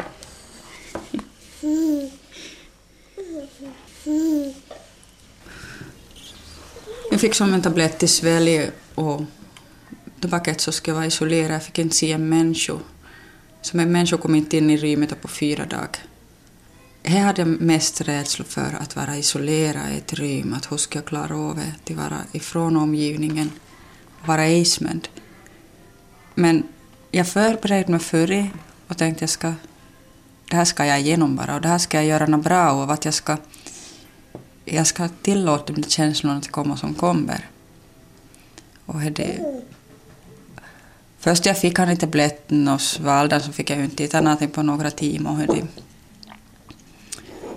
Jag 7.11 7.21
fick 7.21 7.33
som 7.33 7.53
en 7.53 7.61
tablett 7.61 8.03
i 8.03 8.07
Sverige 8.07 8.71
och 8.95 9.21
tobaket 10.21 10.61
så 10.61 10.71
skulle 10.71 10.91
jag 10.91 10.95
vara 10.95 11.05
isolerad. 11.05 11.51
Jag 11.51 11.63
fick 11.63 11.79
inte 11.79 11.95
se 11.95 12.11
en 12.11 12.29
människa. 12.29 12.73
Som 13.61 13.79
en 13.79 13.91
människa 13.91 14.17
kom 14.17 14.35
inte 14.35 14.57
in 14.57 14.69
i 14.69 14.77
rummet 14.77 15.21
på 15.21 15.27
fyra 15.27 15.65
dagar. 15.65 15.89
Här 17.03 17.21
hade 17.21 17.41
jag 17.41 17.61
mest 17.61 18.01
rädsla 18.01 18.45
för 18.45 18.77
att 18.79 18.95
vara 18.95 19.17
isolerad 19.17 19.91
i 19.91 19.97
ett 19.97 20.13
rum, 20.13 20.53
att 20.53 20.71
hur 20.71 20.77
ska 20.77 20.97
jag 20.99 21.05
klara 21.05 21.37
av 21.37 21.55
det, 21.55 21.93
att 21.93 21.97
vara 21.97 22.21
ifrån 22.31 22.77
omgivningen, 22.77 23.51
vara 24.25 24.47
ismed. 24.47 25.07
Men 26.35 26.63
jag 27.11 27.27
förberedde 27.27 27.91
mig 27.91 27.99
för 27.99 28.31
och 28.89 28.97
tänkte 28.97 29.23
jag 29.23 29.29
ska, 29.29 29.53
det 30.49 30.55
här 30.55 30.65
ska 30.65 30.85
jag 30.85 30.99
igenom 30.99 31.35
bara 31.35 31.55
och 31.55 31.61
det 31.61 31.67
här 31.67 31.77
ska 31.77 31.97
jag 31.97 32.05
göra 32.05 32.25
något 32.25 32.43
bra 32.43 32.71
av, 32.71 32.91
att 32.91 33.05
jag 33.05 33.13
ska, 33.13 33.37
jag 34.65 34.87
ska 34.87 35.07
tillåta 35.07 35.73
de 35.73 35.83
känslorna 35.83 36.37
att 36.37 36.51
komma 36.51 36.77
som 36.77 36.93
kommer. 36.93 37.49
Och 38.85 38.99
det, 38.99 39.61
först 41.19 41.45
jag 41.45 41.57
fick 41.57 41.79
han 41.79 41.91
inte 41.91 42.07
blätten 42.07 42.67
och 42.67 42.81
svalden 42.81 43.41
så 43.41 43.51
fick 43.51 43.69
jag 43.69 43.77
ju 43.77 43.83
inte 43.83 43.95
titta 43.95 44.21
någonting 44.21 44.49
på 44.49 44.63
några 44.63 44.91
timmar. 44.91 45.31
Och 45.47 45.55
det, 45.55 45.67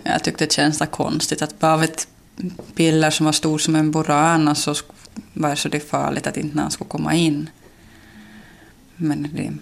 jag 0.03 0.25
tyckte 0.25 0.45
det 0.45 0.53
kändes 0.53 0.83
konstigt 0.91 1.43
att 1.43 1.59
bara 1.59 1.75
av 1.75 1.83
ett 1.83 2.09
piller 2.75 3.11
som 3.11 3.27
var 3.27 3.33
stort 3.33 3.61
som 3.61 3.77
en 3.77 3.91
burana 3.91 4.55
så 4.55 4.75
var 5.33 5.51
det 5.51 5.57
så 5.57 5.69
det 5.69 5.81
farligt 5.81 6.27
att 6.27 6.37
inte 6.37 6.57
någon 6.57 6.71
skulle 6.71 6.91
komma 6.91 7.15
in. 7.15 7.51
Men 8.97 9.23
det... 9.35 9.53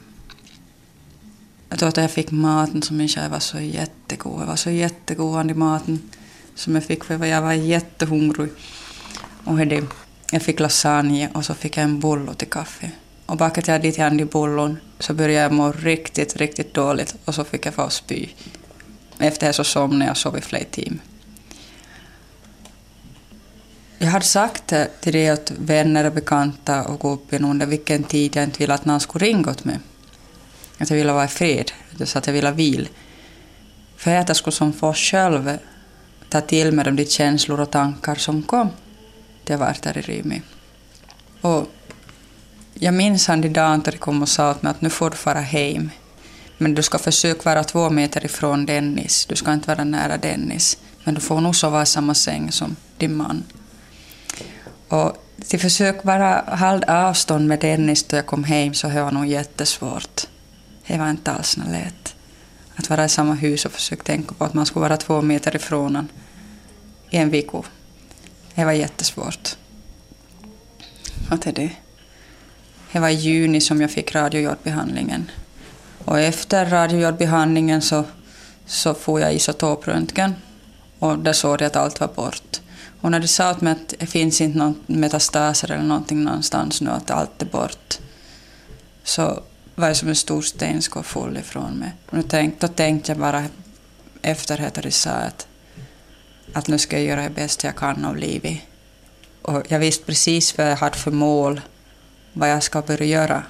Jag 1.71 1.79
tror 1.79 1.89
att 1.89 1.97
jag 1.97 2.11
fick 2.11 2.31
maten 2.31 2.83
som 2.83 2.97
min 2.97 3.09
tjej 3.09 3.29
var 3.29 3.39
så 3.39 3.61
jättegod. 3.61 4.41
Jag 4.41 4.47
var 4.47 4.57
så 4.57 4.71
jättegod 4.71 5.51
i 5.51 5.55
maten 5.55 6.11
som 6.55 6.75
jag 6.75 6.85
fick 6.85 7.05
för 7.05 7.25
jag 7.25 7.43
var 7.43 7.53
jättehungrig. 7.53 8.51
Och 9.45 9.59
hade, 9.59 9.83
jag 10.31 10.43
fick 10.43 10.61
lasagne 10.61 11.31
och 11.35 11.45
så 11.45 11.55
fick 11.55 11.77
jag 11.77 11.85
en 11.85 12.01
bullo 12.01 12.35
till 12.35 12.49
kaffe. 12.49 12.91
Och 13.27 13.37
bakade 13.37 13.73
jag 13.73 13.83
dit 13.83 13.99
hand 13.99 14.21
i 14.21 14.25
bullon 14.25 14.77
så 14.99 15.15
började 15.15 15.43
jag 15.43 15.53
må 15.53 15.73
riktigt, 15.73 16.37
riktigt 16.37 16.75
dåligt 16.75 17.15
och 17.25 17.35
så 17.35 17.45
fick 17.45 17.67
jag 17.67 17.75
få 17.75 17.91
spy. 17.91 18.29
Efter 19.19 19.47
det 19.47 19.53
så 19.53 19.65
somnade 19.65 20.05
jag 20.05 20.11
och 20.11 20.17
sov 20.17 20.39
i 20.39 20.41
flera 20.41 20.65
timmar. 20.65 21.01
Jag 23.99 24.09
hade 24.09 24.25
sagt 24.25 24.73
till 25.01 25.13
det 25.13 25.29
att 25.29 25.53
vänner 25.59 26.05
och 26.05 26.13
bekanta 26.13 26.85
och 26.85 27.01
gubben 27.01 27.45
under 27.45 27.67
vilken 27.67 28.03
tid 28.03 28.37
jag 28.37 28.45
inte 28.45 28.59
ville 28.59 28.75
att 28.75 28.85
någon 28.85 29.01
skulle 29.01 29.27
ringa 29.27 29.51
åt 29.51 29.65
mig. 29.65 29.79
Att 30.81 30.91
jag 30.91 30.97
ville 30.97 31.13
vara 31.13 31.25
i 31.25 31.29
fred, 31.29 31.73
så 32.05 32.19
att 32.19 32.27
jag 32.27 32.35
ville 32.35 32.51
vila. 32.51 32.89
För 33.97 34.17
att 34.17 34.29
jag 34.29 34.37
skulle 34.37 34.55
som 34.55 34.73
få 34.73 34.93
själv 34.95 35.59
ta 36.29 36.41
till 36.41 36.73
mig 36.73 36.85
de 36.93 37.05
känslor 37.05 37.61
och 37.61 37.71
tankar 37.71 38.15
som 38.15 38.43
kom 38.43 38.69
till 39.45 39.53
jag 39.53 39.59
var 39.59 39.77
där 39.83 39.99
i 39.99 40.01
Rymi. 40.01 40.43
Och 41.41 41.67
jag 42.75 42.95
minns 42.95 43.27
han 43.27 43.45
idag 43.45 43.79
när 43.85 43.93
de 43.93 43.99
kom 43.99 44.23
och 44.23 44.29
sa 44.29 44.51
åt 44.51 44.63
mig 44.63 44.71
att 44.71 44.81
nu 44.81 44.91
får 44.91 45.11
du 45.11 45.17
fara 45.17 45.41
hem. 45.41 45.91
Men 46.59 46.75
du 46.75 46.83
ska 46.83 46.99
försöka 46.99 47.41
vara 47.45 47.65
två 47.65 47.91
meter 47.91 48.25
ifrån 48.25 48.67
Dennis. 48.67 49.27
Du 49.27 49.37
ska 49.37 49.53
inte 49.53 49.69
vara 49.69 49.85
nära 49.85 50.17
Dennis. 50.17 50.79
Men 51.05 51.15
du 51.15 51.21
får 51.21 51.41
nog 51.41 51.57
sova 51.57 51.83
i 51.83 51.87
samma 51.87 52.15
säng 52.15 52.53
som 52.53 52.77
din 52.99 53.17
man. 53.17 53.45
Och 54.89 55.25
till 55.49 55.61
försök 55.61 56.03
bara 56.03 56.57
hålla 56.57 57.09
avstånd 57.09 57.49
med 57.49 57.61
Dennis 57.61 58.05
då 58.05 58.17
jag 58.17 58.27
kom 58.27 58.45
hem 58.45 58.75
så 58.75 58.89
det 58.89 59.03
var 59.03 59.11
nog 59.11 59.27
jättesvårt. 59.27 60.27
Det 60.91 60.99
var 60.99 61.11
inte 61.11 61.33
alls 61.33 61.57
lätt. 61.57 62.15
Att 62.77 62.91
vara 62.91 63.05
i 63.05 63.09
samma 63.09 63.35
hus 63.35 63.65
och 63.65 63.73
försöka 63.73 64.03
tänka 64.03 64.35
på 64.35 64.45
att 64.45 64.55
man 64.55 64.67
skulle 64.67 64.81
vara 64.81 64.97
två 64.97 65.23
meter 65.23 65.57
ifrån 65.57 65.83
honom 65.83 66.09
i 67.11 67.17
en 67.17 67.31
vecka. 67.31 67.63
Det 68.55 68.65
var 68.65 68.73
jättesvårt. 68.73 69.57
Och 71.31 71.39
det, 71.39 71.53
det. 71.53 71.71
det 72.93 72.99
var 72.99 73.09
i 73.09 73.15
juni 73.15 73.61
som 73.61 73.81
jag 73.81 73.91
fick 73.91 74.15
radiojodbehandlingen. 74.15 75.31
Och 76.05 76.21
efter 76.21 76.67
radiojordbehandlingen 76.67 77.83
så, 77.83 78.05
så 78.67 78.95
får 78.95 79.21
jag 79.21 79.35
isotopröntgen 79.35 80.35
och 80.99 81.19
där 81.19 81.33
såg 81.33 81.61
jag 81.61 81.67
att 81.67 81.77
allt 81.77 82.01
var 82.01 82.09
bort. 82.09 82.61
Och 83.01 83.11
när 83.11 83.21
de 83.21 83.29
sa 83.29 83.51
att 83.51 83.95
det 83.99 84.07
finns 84.07 84.41
inte 84.41 84.59
någon 84.59 84.81
metastaser 84.87 85.71
eller 85.71 85.85
någonting 85.85 86.25
någonstans 86.25 86.81
nu, 86.81 86.91
att 86.91 87.11
allt 87.11 87.43
är 87.43 87.47
bort, 87.47 87.99
så 89.05 89.43
var 89.81 89.95
som 89.95 90.09
en 90.09 90.17
stor 90.17 90.43
sten 90.43 90.83
skulle 90.83 91.05
full 91.05 91.37
ifrån 91.37 91.79
mig. 91.79 91.93
Och 92.11 92.29
tänkte, 92.29 92.67
då 92.67 92.73
tänkte 92.73 93.13
jag 93.13 93.19
bara 93.19 93.45
efter 94.23 94.67
att 94.67 94.75
de 94.75 94.91
sa 94.91 95.11
att, 95.11 95.47
att 96.53 96.69
nu 96.69 96.79
ska 96.79 96.97
jag 96.97 97.07
göra 97.07 97.23
det 97.23 97.31
bästa 97.31 97.67
jag 97.67 97.77
kan 97.77 98.05
av 98.05 98.17
livet. 98.17 98.59
Och 99.43 99.63
jag 99.69 99.79
visste 99.79 100.05
precis 100.05 100.59
vad 100.59 100.71
jag 100.71 100.77
hade 100.77 100.97
för 100.97 101.11
mål, 101.11 101.61
vad 102.33 102.51
jag 102.51 102.63
ska 102.63 102.83
börja 102.83 103.07
göra. 103.07 103.43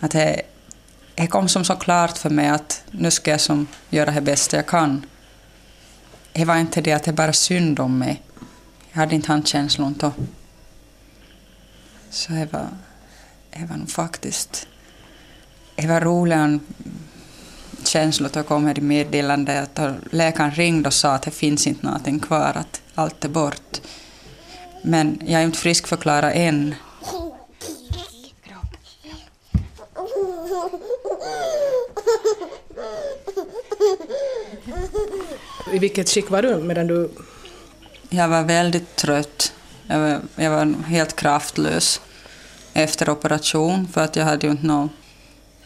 Att 0.00 0.10
det, 0.10 0.42
det 1.14 1.26
kom 1.26 1.48
som 1.48 1.64
så 1.64 1.76
klart 1.76 2.18
för 2.18 2.30
mig 2.30 2.48
att 2.48 2.84
nu 2.90 3.10
ska 3.10 3.30
jag 3.30 3.40
som 3.40 3.66
göra 3.90 4.10
det 4.10 4.20
bästa 4.20 4.56
jag 4.56 4.66
kan 4.66 5.06
det 6.32 6.44
var 6.44 6.56
inte 6.56 6.80
det 6.80 6.92
att 6.92 7.04
det 7.04 7.12
bara 7.12 7.32
synd 7.32 7.80
om 7.80 7.98
mig. 7.98 8.22
Jag 8.90 9.00
hade 9.00 9.14
inte 9.14 9.28
handkänslon 9.28 9.94
då. 9.98 10.12
Så 12.10 12.32
det 12.32 12.48
var, 12.52 12.68
var 13.68 13.76
nog 13.76 13.90
faktiskt... 13.90 14.66
Var 15.76 16.00
roligt 16.00 16.62
känsla 17.84 18.28
att 18.32 18.46
komma 18.46 18.72
i 18.72 18.80
meddelande 18.80 19.60
att 19.60 19.80
läkaren 20.10 20.50
ringde 20.50 20.86
och 20.86 20.94
sa 20.94 21.14
att 21.14 21.22
det 21.22 21.30
finns 21.30 21.66
inte 21.66 21.86
någonting 21.86 22.20
kvar, 22.20 22.52
att 22.54 22.82
allt 22.94 23.24
är 23.24 23.28
bort. 23.28 23.80
Men 24.82 25.22
jag 25.26 25.40
är 25.40 25.44
inte 25.44 25.58
friskförklarad 25.58 26.32
än. 26.34 26.74
I 35.72 35.78
vilket 35.78 36.08
skick 36.08 36.30
var 36.30 36.42
du 36.42 36.56
medan 36.56 36.86
du... 36.86 37.10
Jag 38.08 38.28
var 38.28 38.42
väldigt 38.42 38.96
trött. 38.96 39.52
Jag 39.86 39.98
var, 39.98 40.20
jag 40.36 40.50
var 40.50 40.84
helt 40.84 41.16
kraftlös 41.16 42.00
efter 42.72 43.10
operation 43.10 43.88
för 43.92 44.04
att 44.04 44.16
jag 44.16 44.24
hade 44.24 44.46
ju 44.46 44.50
inte 44.50 44.66
någon... 44.66 44.90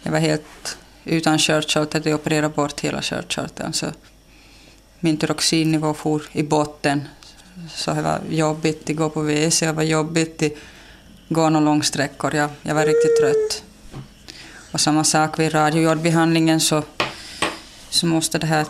Jag 0.02 0.12
var 0.12 0.18
helt 0.18 0.78
utan 1.04 1.38
sköldkörtel, 1.38 2.02
de 2.02 2.14
opererade 2.14 2.48
bort 2.48 2.80
hela 2.80 3.02
sköldkörteln 3.02 3.72
så 3.72 3.86
min 5.00 5.16
tyroxinnivå 5.16 5.94
for 5.94 6.22
i 6.32 6.42
botten. 6.42 7.08
Så 7.74 7.92
det 7.92 8.02
var 8.02 8.20
jobbigt 8.30 8.90
att 8.90 8.96
gå 8.96 9.10
på 9.10 9.22
WC, 9.22 9.60
det 9.60 9.72
var 9.72 9.82
jobbigt 9.82 10.42
att 10.42 10.52
gå 11.28 11.48
några 11.48 11.64
långsträckor. 11.64 12.34
Jag, 12.34 12.50
jag 12.62 12.74
var 12.74 12.86
riktigt 12.86 13.20
trött. 13.20 13.64
Och 14.72 14.80
samma 14.80 15.04
sak 15.04 15.38
vid 15.38 15.54
radiojordbehandlingen, 15.54 16.60
så, 16.60 16.82
så 17.90 18.06
måste 18.06 18.38
det 18.38 18.46
här 18.46 18.66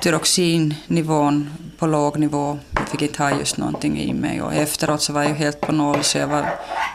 tyroxinnivån 0.00 1.50
på 1.78 1.86
låg 1.86 2.18
nivå. 2.18 2.58
Jag 2.70 2.88
fick 2.88 3.02
inte 3.02 3.22
ha 3.22 3.38
just 3.38 3.56
någonting 3.56 4.00
i 4.00 4.12
mig 4.12 4.42
och 4.42 4.54
efteråt 4.54 5.02
så 5.02 5.12
var 5.12 5.22
jag 5.22 5.34
helt 5.34 5.60
på 5.60 5.72
noll 5.72 6.02
så 6.02 6.18
jag, 6.18 6.26
var, 6.26 6.46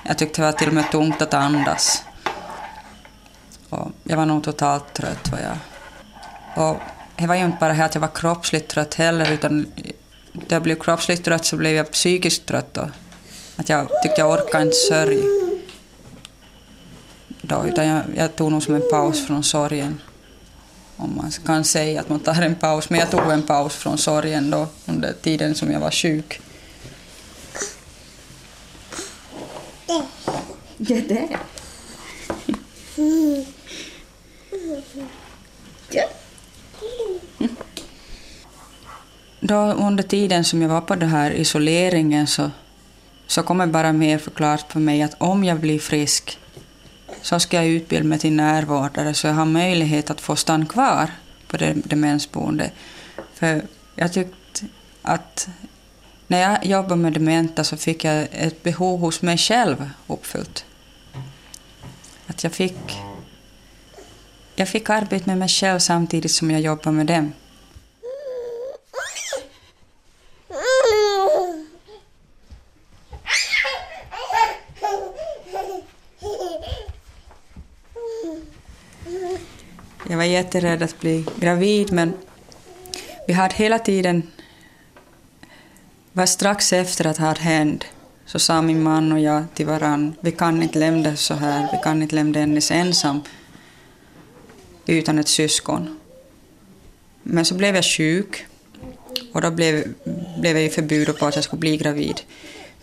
jag 0.06 0.18
tyckte 0.18 0.42
det 0.42 0.46
var 0.46 0.52
till 0.52 0.68
och 0.68 0.74
med 0.74 0.92
tungt 0.92 1.22
att 1.22 1.34
andas. 1.34 2.04
Och 3.70 3.92
jag 4.04 4.18
var 4.18 4.26
nog 4.26 4.44
totalt 4.44 4.94
trött 4.94 5.32
var 5.32 5.40
jag. 5.40 5.58
Och 6.66 6.78
det 7.16 7.28
var 7.28 7.36
ju 7.36 7.46
inte 7.46 7.58
bara 7.60 7.86
att 7.86 7.96
jag 7.96 8.02
var 8.02 8.16
kroppsligt 8.16 8.72
trött 8.72 8.94
heller 8.94 9.32
utan 9.32 9.66
när 10.32 10.46
jag 10.48 10.64
blev 10.64 10.76
kroppsligt 10.76 11.26
trött 11.26 11.46
så 11.46 11.58
blev 11.58 11.76
jag 11.76 11.92
psykiskt 11.92 12.46
trött. 12.46 12.74
Då. 12.74 12.90
Att 13.56 13.70
jag 13.70 13.88
tyckte 14.04 14.22
jag 14.22 14.32
orkade 14.32 14.64
inte 14.64 14.76
sörja. 14.76 15.24
Då, 17.42 17.66
utan 17.68 17.88
jag, 17.88 18.02
jag 18.16 18.36
tog 18.36 18.52
nog 18.52 18.64
som 18.64 18.76
en 18.76 18.90
paus 18.92 19.28
från 19.28 19.44
sorgen 19.44 20.02
om 21.00 21.16
man 21.16 21.32
kan 21.46 21.64
säga 21.64 22.02
att 22.02 22.10
man 22.10 22.20
tar 22.20 22.42
en 22.42 22.56
paus. 22.56 22.90
Men 22.90 23.00
jag 23.00 23.12
tog 23.12 23.32
en 23.32 23.44
paus 23.44 23.76
från 23.76 23.98
sorgen 23.98 24.52
då 24.52 24.68
under 24.86 25.14
tiden 25.14 25.56
som 25.56 25.72
jag 25.72 25.80
var 25.80 25.92
sjuk. 25.92 26.42
Ja, 29.88 30.04
det. 30.78 31.28
Ja. 35.92 36.04
Då 39.40 39.56
under 39.56 40.04
tiden 40.04 40.44
som 40.44 40.62
jag 40.62 40.70
var 40.70 40.82
på 40.82 40.96
den 40.96 41.10
här 41.10 41.32
isoleringen 41.32 42.28
så, 42.28 42.52
så 43.28 43.44
det 43.44 43.68
bara 43.68 43.94
mer 43.94 44.18
förklarat 44.18 44.66
för 44.70 44.80
mig 44.80 45.02
att 45.02 45.16
om 45.18 45.44
jag 45.44 45.60
blir 45.60 45.80
frisk 45.80 46.40
så 47.22 47.40
ska 47.40 47.58
jag 47.58 47.68
utbilda 47.68 48.08
mig 48.08 48.20
till 48.20 48.34
närvårdare 48.34 49.14
så 49.14 49.28
jag 49.28 49.34
har 49.34 49.46
möjlighet 49.46 50.10
att 50.10 50.22
få 50.22 50.36
stanna 50.36 50.66
kvar 50.66 51.10
på 51.48 51.58
det 51.58 51.74
demensboende. 51.74 52.72
För 53.34 53.62
jag 53.96 54.14
tyckte 54.14 54.66
att 55.02 55.50
när 56.28 56.40
jag 56.40 56.66
jobbade 56.66 56.96
med 56.96 57.14
dementa 57.14 57.64
så 57.64 57.78
fick 57.78 58.04
jag 58.04 58.28
ett 58.32 58.64
behov 58.64 59.00
hos 59.00 59.22
mig 59.22 59.38
själv 59.38 59.90
uppfyllt. 60.08 60.66
Att 62.28 62.44
jag 62.44 62.54
fick, 62.54 62.98
jag 64.56 64.70
fick 64.70 64.90
arbeta 64.90 65.26
med 65.26 65.38
mig 65.38 65.50
själv 65.50 65.80
samtidigt 65.80 66.32
som 66.32 66.52
jag 66.52 66.62
jobbade 66.62 66.92
med 66.92 67.06
dem. 67.06 67.34
Jag 80.10 80.18
var 80.18 80.24
jätterädd 80.24 80.84
att 80.84 81.00
bli 81.00 81.26
gravid 81.40 81.94
men 81.94 82.14
vi 83.28 83.34
hade 83.34 83.56
hela 83.56 83.80
tiden, 83.80 84.24
var 86.12 86.26
strax 86.26 86.74
efter 86.74 87.08
att 87.08 87.18
det 87.18 87.24
hade 87.24 87.40
hänt, 87.40 87.86
så 88.26 88.40
sa 88.40 88.62
min 88.62 88.84
man 88.84 89.12
och 89.12 89.20
jag 89.20 89.44
till 89.54 89.66
varann, 89.66 90.16
vi 90.22 90.32
kan 90.32 90.64
inte 90.64 90.80
lämna 90.80 91.16
så 91.16 91.34
här, 91.34 91.68
vi 91.72 91.78
kan 91.84 92.02
inte 92.02 92.16
lämna 92.16 92.40
Dennis 92.40 92.72
ensam 92.72 93.22
utan 94.86 95.20
ett 95.20 95.28
syskon. 95.28 96.00
Men 97.24 97.46
så 97.46 97.56
blev 97.56 97.76
jag 97.76 97.86
sjuk 97.86 98.46
och 99.34 99.42
då 99.42 99.52
blev, 99.52 99.94
blev 100.40 100.58
jag 100.58 100.74
förbjuden 100.74 101.16
på 101.16 101.26
att 101.26 101.36
jag 101.36 101.44
skulle 101.44 101.60
bli 101.60 101.78
gravid. 101.78 102.22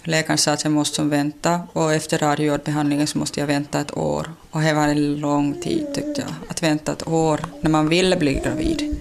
Läkaren 0.08 0.38
sa 0.38 0.52
att 0.52 0.64
jag 0.64 0.72
måste 0.72 1.02
vänta 1.02 1.60
och 1.72 1.94
efter 1.94 2.18
radiobehandlingen 2.18 3.06
så 3.06 3.18
måste 3.18 3.40
jag 3.40 3.46
vänta 3.46 3.80
ett 3.80 3.96
år. 3.96 4.32
Och 4.50 4.60
det 4.60 4.72
var 4.72 4.88
en 4.88 5.20
lång 5.20 5.60
tid 5.60 5.86
tyckte 5.94 6.20
jag. 6.20 6.30
Att 6.48 6.62
vänta 6.62 6.92
ett 6.92 7.08
år 7.08 7.40
när 7.60 7.70
man 7.70 7.88
ville 7.88 8.16
bli 8.16 8.34
gravid. 8.34 8.96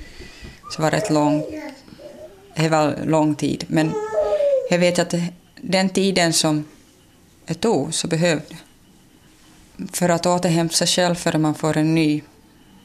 Så 0.71 0.81
var 0.81 0.91
det 0.91 0.97
ett 0.97 1.09
lång, 1.09 1.43
det 2.55 2.69
var 2.69 2.95
lång 3.05 3.35
tid. 3.35 3.65
Men 3.67 3.91
jag 4.69 4.79
vet 4.79 4.99
att 4.99 5.13
den 5.61 5.89
tiden 5.89 6.33
som 6.33 6.65
det 7.45 7.53
tog 7.53 7.93
så 7.93 8.07
behövde 8.07 8.55
för 9.91 10.09
att 10.09 10.25
återhämta 10.25 10.75
sig 10.75 10.87
själv 10.87 11.15
före 11.15 11.37
man 11.37 11.55
får 11.55 11.77
en 11.77 11.95
ny 11.95 12.21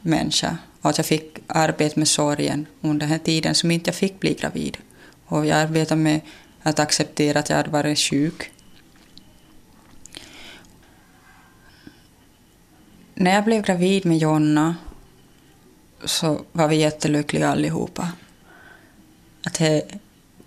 människa. 0.01 0.57
Och 0.81 0.89
att 0.89 0.97
jag 0.97 1.05
fick 1.05 1.37
arbeta 1.47 1.99
med 1.99 2.07
sorgen 2.07 2.65
under 2.81 3.07
den 3.07 3.19
tiden 3.19 3.55
som 3.55 3.71
inte 3.71 3.87
jag 3.87 3.95
fick 3.95 4.19
bli 4.19 4.33
gravid. 4.33 4.77
Och 5.25 5.45
jag 5.45 5.57
arbetade 5.57 6.01
med 6.01 6.21
att 6.63 6.79
acceptera 6.79 7.39
att 7.39 7.49
jag 7.49 7.57
hade 7.57 7.69
varit 7.69 7.99
sjuk. 7.99 8.51
När 13.13 13.35
jag 13.35 13.43
blev 13.45 13.61
gravid 13.61 14.05
med 14.05 14.17
Jonna 14.17 14.75
så 16.03 16.45
var 16.51 16.67
vi 16.67 16.75
jättelyckliga 16.75 17.49
allihopa. 17.49 18.11
Att 19.45 19.53
det, 19.53 19.83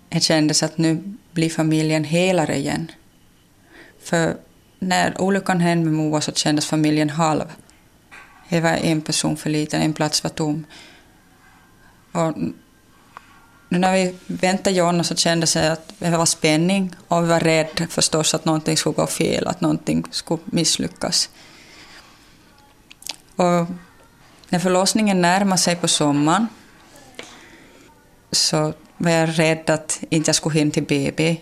det 0.09 0.19
kändes 0.19 0.63
att 0.63 0.77
nu 0.77 1.17
blir 1.31 1.49
familjen 1.49 2.03
helare 2.03 2.57
igen. 2.57 2.91
För 3.99 4.37
när 4.79 5.21
olyckan 5.21 5.59
hände 5.59 5.85
med 5.85 5.93
Moa 5.93 6.21
så 6.21 6.31
kändes 6.31 6.65
familjen 6.65 7.09
halv. 7.09 7.45
Det 8.49 8.61
var 8.61 8.69
en 8.69 9.01
person 9.01 9.37
för 9.37 9.49
liten, 9.49 9.81
en 9.81 9.93
plats 9.93 10.23
var 10.23 10.29
tom. 10.29 10.65
Och 12.11 12.33
nu 13.69 13.79
när 13.79 13.93
vi 13.93 14.15
väntade 14.27 14.75
Jonna 14.75 15.03
så 15.03 15.15
kändes 15.15 15.53
det 15.53 15.71
att 15.71 15.93
det 15.99 16.17
var 16.17 16.25
spänning 16.25 16.95
och 17.07 17.23
vi 17.23 17.27
var 17.27 17.39
rädda 17.39 17.87
förstås 17.87 18.33
att 18.33 18.45
någonting 18.45 18.77
skulle 18.77 18.95
gå 18.95 19.07
fel, 19.07 19.47
att 19.47 19.61
någonting 19.61 20.03
skulle 20.11 20.41
misslyckas. 20.45 21.29
Och 23.35 23.67
när 24.49 24.59
förlossningen 24.59 25.21
närmade 25.21 25.61
sig 25.61 25.75
på 25.75 25.87
sommaren 25.87 26.47
så 28.31 28.73
var 28.97 29.11
jag 29.11 29.39
rädd 29.39 29.69
att 29.69 29.99
inte 30.09 30.29
jag 30.29 30.35
skulle 30.35 30.59
hinna 30.59 30.71
till 30.71 30.83
BB, 30.83 31.37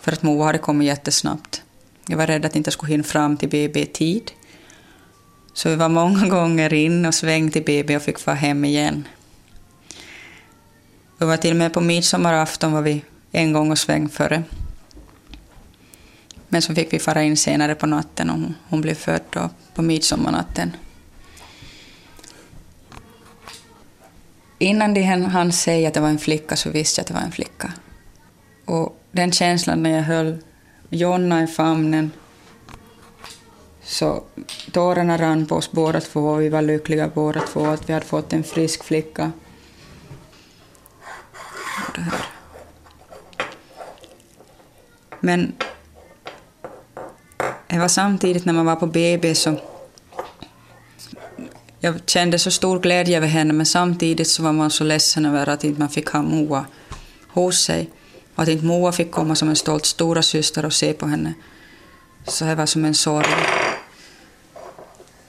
för 0.00 0.12
att 0.12 0.22
Moa 0.22 0.46
hade 0.46 0.58
kommit 0.58 0.86
jättesnabbt. 0.86 1.62
Jag 2.06 2.16
var 2.16 2.26
rädd 2.26 2.44
att 2.44 2.56
inte 2.56 2.68
jag 2.68 2.72
skulle 2.72 2.92
hinna 2.92 3.04
fram 3.04 3.36
till 3.36 3.48
BB 3.48 3.80
i 3.80 3.86
tid. 3.86 4.30
Så 5.54 5.68
vi 5.68 5.76
var 5.76 5.88
många 5.88 6.28
gånger 6.28 6.74
in 6.74 7.06
och 7.06 7.14
svängde 7.14 7.52
till 7.52 7.64
BB 7.64 7.96
och 7.96 8.02
fick 8.02 8.26
vara 8.26 8.36
hem 8.36 8.64
igen. 8.64 9.08
Vi 11.18 11.26
var 11.26 11.36
till 11.36 11.50
och 11.50 11.56
med 11.56 11.72
på 11.72 11.80
midsommarafton 11.80 12.72
var 12.72 12.82
vi 12.82 13.04
en 13.32 13.52
gång 13.52 13.70
och 13.70 13.78
sväng 13.78 14.08
före. 14.08 14.42
Men 16.48 16.62
så 16.62 16.74
fick 16.74 16.92
vi 16.92 16.98
fara 16.98 17.22
in 17.22 17.36
senare 17.36 17.74
på 17.74 17.86
natten 17.86 18.30
och 18.30 18.36
hon, 18.36 18.54
hon 18.68 18.80
blev 18.80 18.94
född 18.94 19.22
då 19.30 19.50
på 19.74 19.82
midsommarnatten. 19.82 20.76
Innan 24.58 24.94
de 24.94 25.02
hann 25.02 25.52
säga 25.52 25.88
att 25.88 25.94
det 25.94 26.00
var 26.00 26.08
en 26.08 26.18
flicka 26.18 26.56
så 26.56 26.70
visste 26.70 27.00
jag 27.00 27.02
att 27.02 27.08
det 27.08 27.14
var 27.14 27.20
en 27.20 27.32
flicka. 27.32 27.72
Och 28.64 29.00
den 29.12 29.32
känslan 29.32 29.82
när 29.82 29.90
jag 29.90 30.02
höll 30.02 30.38
Jonna 30.88 31.42
i 31.42 31.46
famnen 31.46 32.10
så 33.82 34.24
tårarna 34.72 35.18
rann 35.18 35.46
på 35.46 35.54
oss 35.54 35.72
båda 35.72 36.00
två 36.00 36.20
och 36.20 36.42
vi 36.42 36.48
var 36.48 36.62
lyckliga 36.62 37.10
båda 37.14 37.40
två 37.40 37.66
att 37.66 37.88
vi 37.88 37.92
hade 37.92 38.06
fått 38.06 38.32
en 38.32 38.44
frisk 38.44 38.84
flicka. 38.84 39.32
Det 41.94 42.00
här. 42.00 42.24
Men 45.20 45.52
det 47.66 47.78
var 47.78 47.88
samtidigt 47.88 48.44
när 48.44 48.52
man 48.52 48.66
var 48.66 48.76
på 48.76 48.86
BB 48.86 49.34
så 49.34 49.56
jag 51.80 52.00
kände 52.06 52.38
så 52.38 52.50
stor 52.50 52.78
glädje 52.78 53.16
över 53.16 53.26
henne 53.26 53.52
men 53.52 53.66
samtidigt 53.66 54.28
så 54.28 54.42
var 54.42 54.52
man 54.52 54.70
så 54.70 54.84
ledsen 54.84 55.26
över 55.26 55.48
att 55.48 55.64
inte 55.64 55.80
man 55.80 55.88
fick 55.88 56.08
ha 56.08 56.22
Moa 56.22 56.64
hos 57.28 57.64
sig. 57.64 57.90
Och 58.34 58.42
att 58.42 58.48
inte 58.48 58.64
Moa 58.64 58.92
fick 58.92 59.10
komma 59.10 59.34
som 59.34 59.48
en 59.48 59.56
stolt 59.56 59.86
stora 59.86 60.22
syster 60.22 60.64
och 60.64 60.72
se 60.72 60.92
på 60.92 61.06
henne. 61.06 61.34
Så 62.26 62.44
det 62.44 62.54
var 62.54 62.66
som 62.66 62.84
en 62.84 62.94
sorg. 62.94 63.26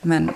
Men 0.02 0.32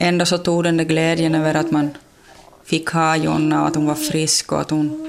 ändå 0.00 0.26
så 0.26 0.38
tog 0.38 0.64
den 0.64 0.76
där 0.76 0.84
glädjen 0.84 1.34
över 1.34 1.54
att 1.54 1.70
man 1.70 1.90
fick 2.64 2.88
ha 2.88 3.16
Jonna 3.16 3.62
och 3.62 3.68
att 3.68 3.74
hon 3.74 3.86
var 3.86 3.94
frisk 3.94 4.52
och 4.52 4.60
att 4.60 4.70
hon 4.70 5.06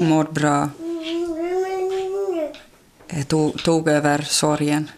mådde 0.00 0.32
bra. 0.32 0.70
Det 3.10 3.24
tog, 3.24 3.62
tog 3.62 3.88
över 3.88 4.22
sorgen. 4.22 4.90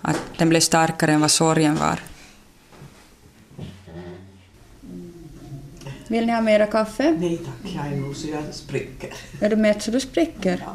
Att 0.00 0.20
den 0.38 0.48
blev 0.48 0.60
starkare 0.60 1.12
än 1.12 1.20
vad 1.20 1.30
sorgen 1.30 1.76
var. 1.76 2.00
Vill 6.06 6.26
ni 6.26 6.32
ha 6.32 6.40
mera 6.40 6.66
kaffe? 6.66 7.16
Nej 7.18 7.36
tack, 7.36 7.72
jag 7.74 7.86
är 7.86 7.96
nog 7.96 8.16
så 8.16 8.28
jag 8.28 8.44
spricker. 8.54 9.10
Är 9.40 9.50
du 9.50 9.56
mätt 9.56 9.82
så 9.82 9.90
du 9.90 10.00
spricker? 10.00 10.66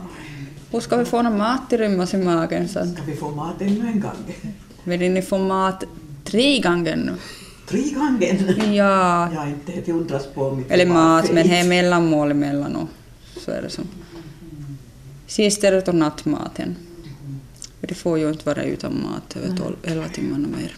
Hur 0.72 0.80
ska 0.80 0.98
vi 0.98 1.06
få 1.06 1.22
någon 1.22 1.38
mat 1.38 1.74
att 1.74 1.80
rymmas 1.80 2.14
i 2.14 2.18
magen 2.18 2.68
sen? 2.68 2.94
Ska 2.94 3.04
vi 3.04 3.16
få 3.16 3.30
mat 3.30 3.62
ännu 3.62 3.88
en 3.88 4.00
gång? 4.00 4.36
Vill 4.84 5.12
ni 5.12 5.22
få 5.22 5.38
mat 5.38 5.84
tre 6.28 6.60
gånger? 6.60 7.16
Ja, 8.74 9.30
är 9.44 9.48
inte 9.48 9.82
till 9.82 9.94
undras 9.94 10.28
på 10.34 10.52
mitt 10.52 10.72
eller 10.72 10.86
mat, 10.86 11.32
men 11.32 11.48
det 11.48 11.56
är 11.56 11.68
mellanmål 11.68 12.32
emellan 12.32 12.76
och 12.76 12.88
så 13.40 13.52
är 13.52 13.62
det 13.62 13.70
så. 13.70 13.82
Sist 15.28 15.64
är 15.64 15.72
det 15.72 15.82
då 15.82 15.92
nattmaten. 15.92 16.76
Det 17.82 17.96
får 17.96 18.20
ju 18.20 18.30
inte 18.30 18.46
vara 18.46 18.64
utan 18.64 19.02
mat 19.02 19.36
över 19.36 19.58
12, 19.58 19.76
11 19.84 20.08
timmar 20.08 20.38
och 20.38 20.60
mer. 20.60 20.76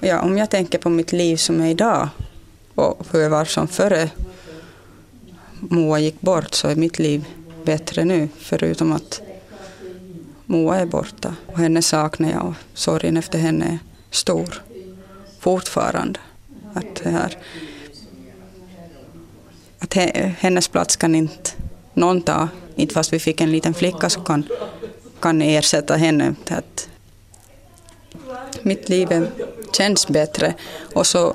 Ja, 0.00 0.20
om 0.20 0.38
jag 0.38 0.50
tänker 0.50 0.78
på 0.78 0.90
mitt 0.90 1.12
liv 1.12 1.36
som 1.36 1.60
är 1.60 1.70
idag 1.70 2.08
och 2.74 3.06
hur 3.12 3.20
jag 3.20 3.30
var 3.30 3.44
som 3.44 3.68
före 3.68 4.10
Moa 5.60 5.98
gick 5.98 6.20
bort 6.20 6.54
så 6.54 6.68
är 6.68 6.76
mitt 6.76 6.98
liv 6.98 7.24
bättre 7.64 8.04
nu, 8.04 8.28
förutom 8.38 8.92
att 8.92 9.20
Moa 10.46 10.76
är 10.76 10.86
borta. 10.86 11.34
Och 11.46 11.58
henne 11.58 11.82
saknar 11.82 12.30
jag 12.30 12.46
och 12.46 12.54
sorgen 12.74 13.16
efter 13.16 13.38
henne 13.38 13.64
är 13.64 13.78
stor 14.10 14.62
fortfarande. 15.40 16.20
Att, 16.74 16.96
det 17.02 17.10
här, 17.10 17.38
att 19.78 19.94
hennes 20.38 20.68
plats 20.68 20.96
kan 20.96 21.14
inte 21.14 21.50
någon 21.94 22.22
ta, 22.22 22.48
inte 22.74 22.94
fast 22.94 23.12
vi 23.12 23.18
fick 23.18 23.40
en 23.40 23.52
liten 23.52 23.74
flicka 23.74 24.10
som 24.10 24.24
kan, 24.24 24.44
kan 25.20 25.42
ersätta 25.42 25.96
henne. 25.96 26.34
Att 26.48 26.88
mitt 28.62 28.88
liv 28.88 29.28
känns 29.72 30.08
bättre 30.08 30.54
och 30.94 31.06
så 31.06 31.34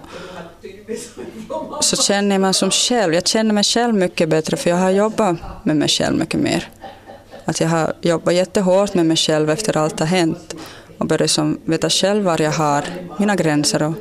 så 1.82 1.96
känner 1.96 2.40
man 2.40 2.54
som 2.54 2.72
själv, 2.72 3.14
jag 3.14 3.28
känner 3.28 3.54
mig 3.54 3.64
själv 3.64 3.94
mycket 3.94 4.30
bättre 4.30 4.58
för 4.58 4.70
jag 4.70 4.78
har 4.78 4.90
jobbat 4.90 5.38
med 5.64 5.76
mig 5.78 5.88
själv 5.88 6.18
mycket 6.18 6.40
mer. 6.40 6.70
Att 7.50 7.62
jag 7.62 7.68
har 7.68 7.94
jobbat 8.02 8.34
jättehårt 8.34 8.94
med 8.94 9.06
mig 9.06 9.18
själv 9.18 9.50
efter 9.50 9.78
allt 9.78 10.00
har 10.00 10.08
hänt 10.08 10.56
och 10.98 11.08
börjat 11.08 11.32
som 11.32 11.60
veta 11.66 11.90
själv 11.90 12.24
var 12.24 12.42
jag 12.42 12.52
har 12.52 12.84
mina 13.20 13.36
gränser 13.36 13.84
och 13.84 13.94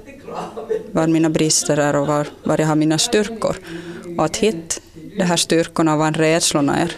var 0.93 1.07
mina 1.07 1.31
brister 1.31 1.77
är 1.77 1.97
och 1.97 2.07
var, 2.07 2.27
var 2.45 2.61
jag 2.61 2.67
har 2.67 2.75
mina 2.75 2.99
styrkor. 2.99 3.57
Och 4.19 4.25
att 4.25 4.37
hitta 4.37 4.81
de 5.19 5.25
här 5.25 5.37
styrkorna 5.37 5.93
och 5.93 5.99
var 5.99 6.13
rädslorna 6.13 6.79
är, 6.79 6.97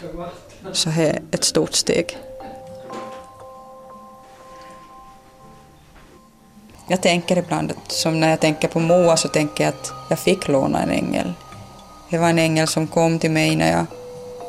så 0.71 0.89
är 0.89 1.21
ett 1.31 1.43
stort 1.43 1.73
steg. 1.73 2.17
Jag 6.87 7.01
tänker 7.01 7.37
ibland, 7.37 7.73
som 7.87 8.19
när 8.19 8.29
jag 8.29 8.39
tänker 8.39 8.67
på 8.67 8.79
Moa, 8.79 9.17
så 9.17 9.27
tänker 9.27 9.63
jag 9.63 9.73
att 9.73 9.91
jag 10.09 10.19
fick 10.19 10.47
låna 10.47 10.81
en 10.83 10.89
ängel. 10.89 11.33
Det 12.09 12.17
var 12.17 12.29
en 12.29 12.39
ängel 12.39 12.67
som 12.67 12.87
kom 12.87 13.19
till 13.19 13.31
mig 13.31 13.55
när 13.55 13.71
jag 13.71 13.85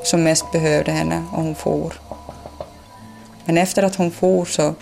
som 0.03 0.23
mest 0.23 0.53
behövde 0.53 0.93
henne 0.93 1.25
och 1.33 1.43
hon 1.43 1.55
for. 1.55 1.95
Men 3.45 3.59
efter 3.59 3.83
att 3.83 3.97
hon 3.97 4.11
for 4.11 4.45
så 4.45 4.75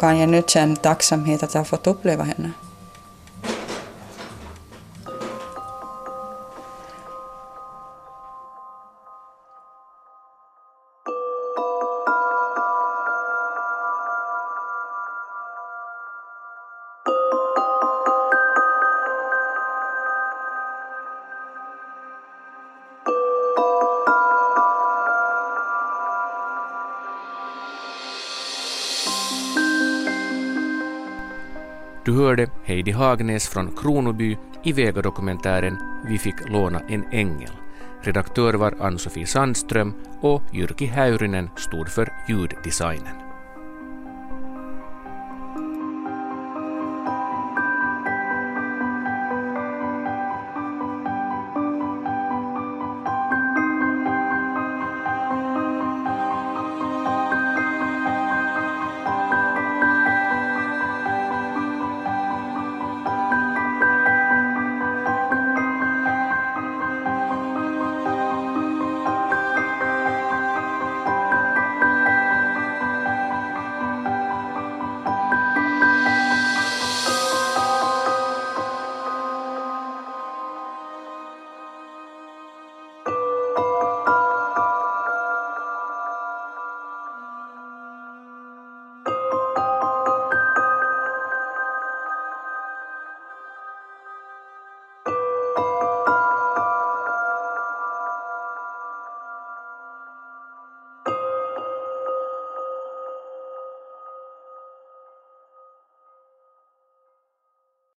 kan 0.00 0.18
jag 0.18 0.28
nu 0.28 0.42
känna 0.46 0.76
tacksamhet 0.76 1.42
att 1.42 1.54
jag 1.54 1.60
har 1.60 1.64
fått 1.64 1.86
uppleva 1.86 2.24
henne. 2.24 2.50
Du 32.04 32.12
hörde 32.12 32.50
Heidi 32.64 32.90
Hagnäs 32.90 33.48
från 33.48 33.76
Kronoby 33.76 34.36
i 34.64 34.72
Vega-dokumentären 34.72 35.76
Vi 36.08 36.18
fick 36.18 36.48
låna 36.48 36.80
en 36.88 37.04
ängel. 37.12 37.50
Redaktör 38.02 38.54
var 38.54 38.74
Ann-Sofie 38.80 39.26
Sandström 39.26 39.94
och 40.20 40.42
Jyrki 40.52 40.86
Häyrynen 40.86 41.50
stod 41.56 41.88
för 41.88 42.12
ljuddesignen. 42.28 43.27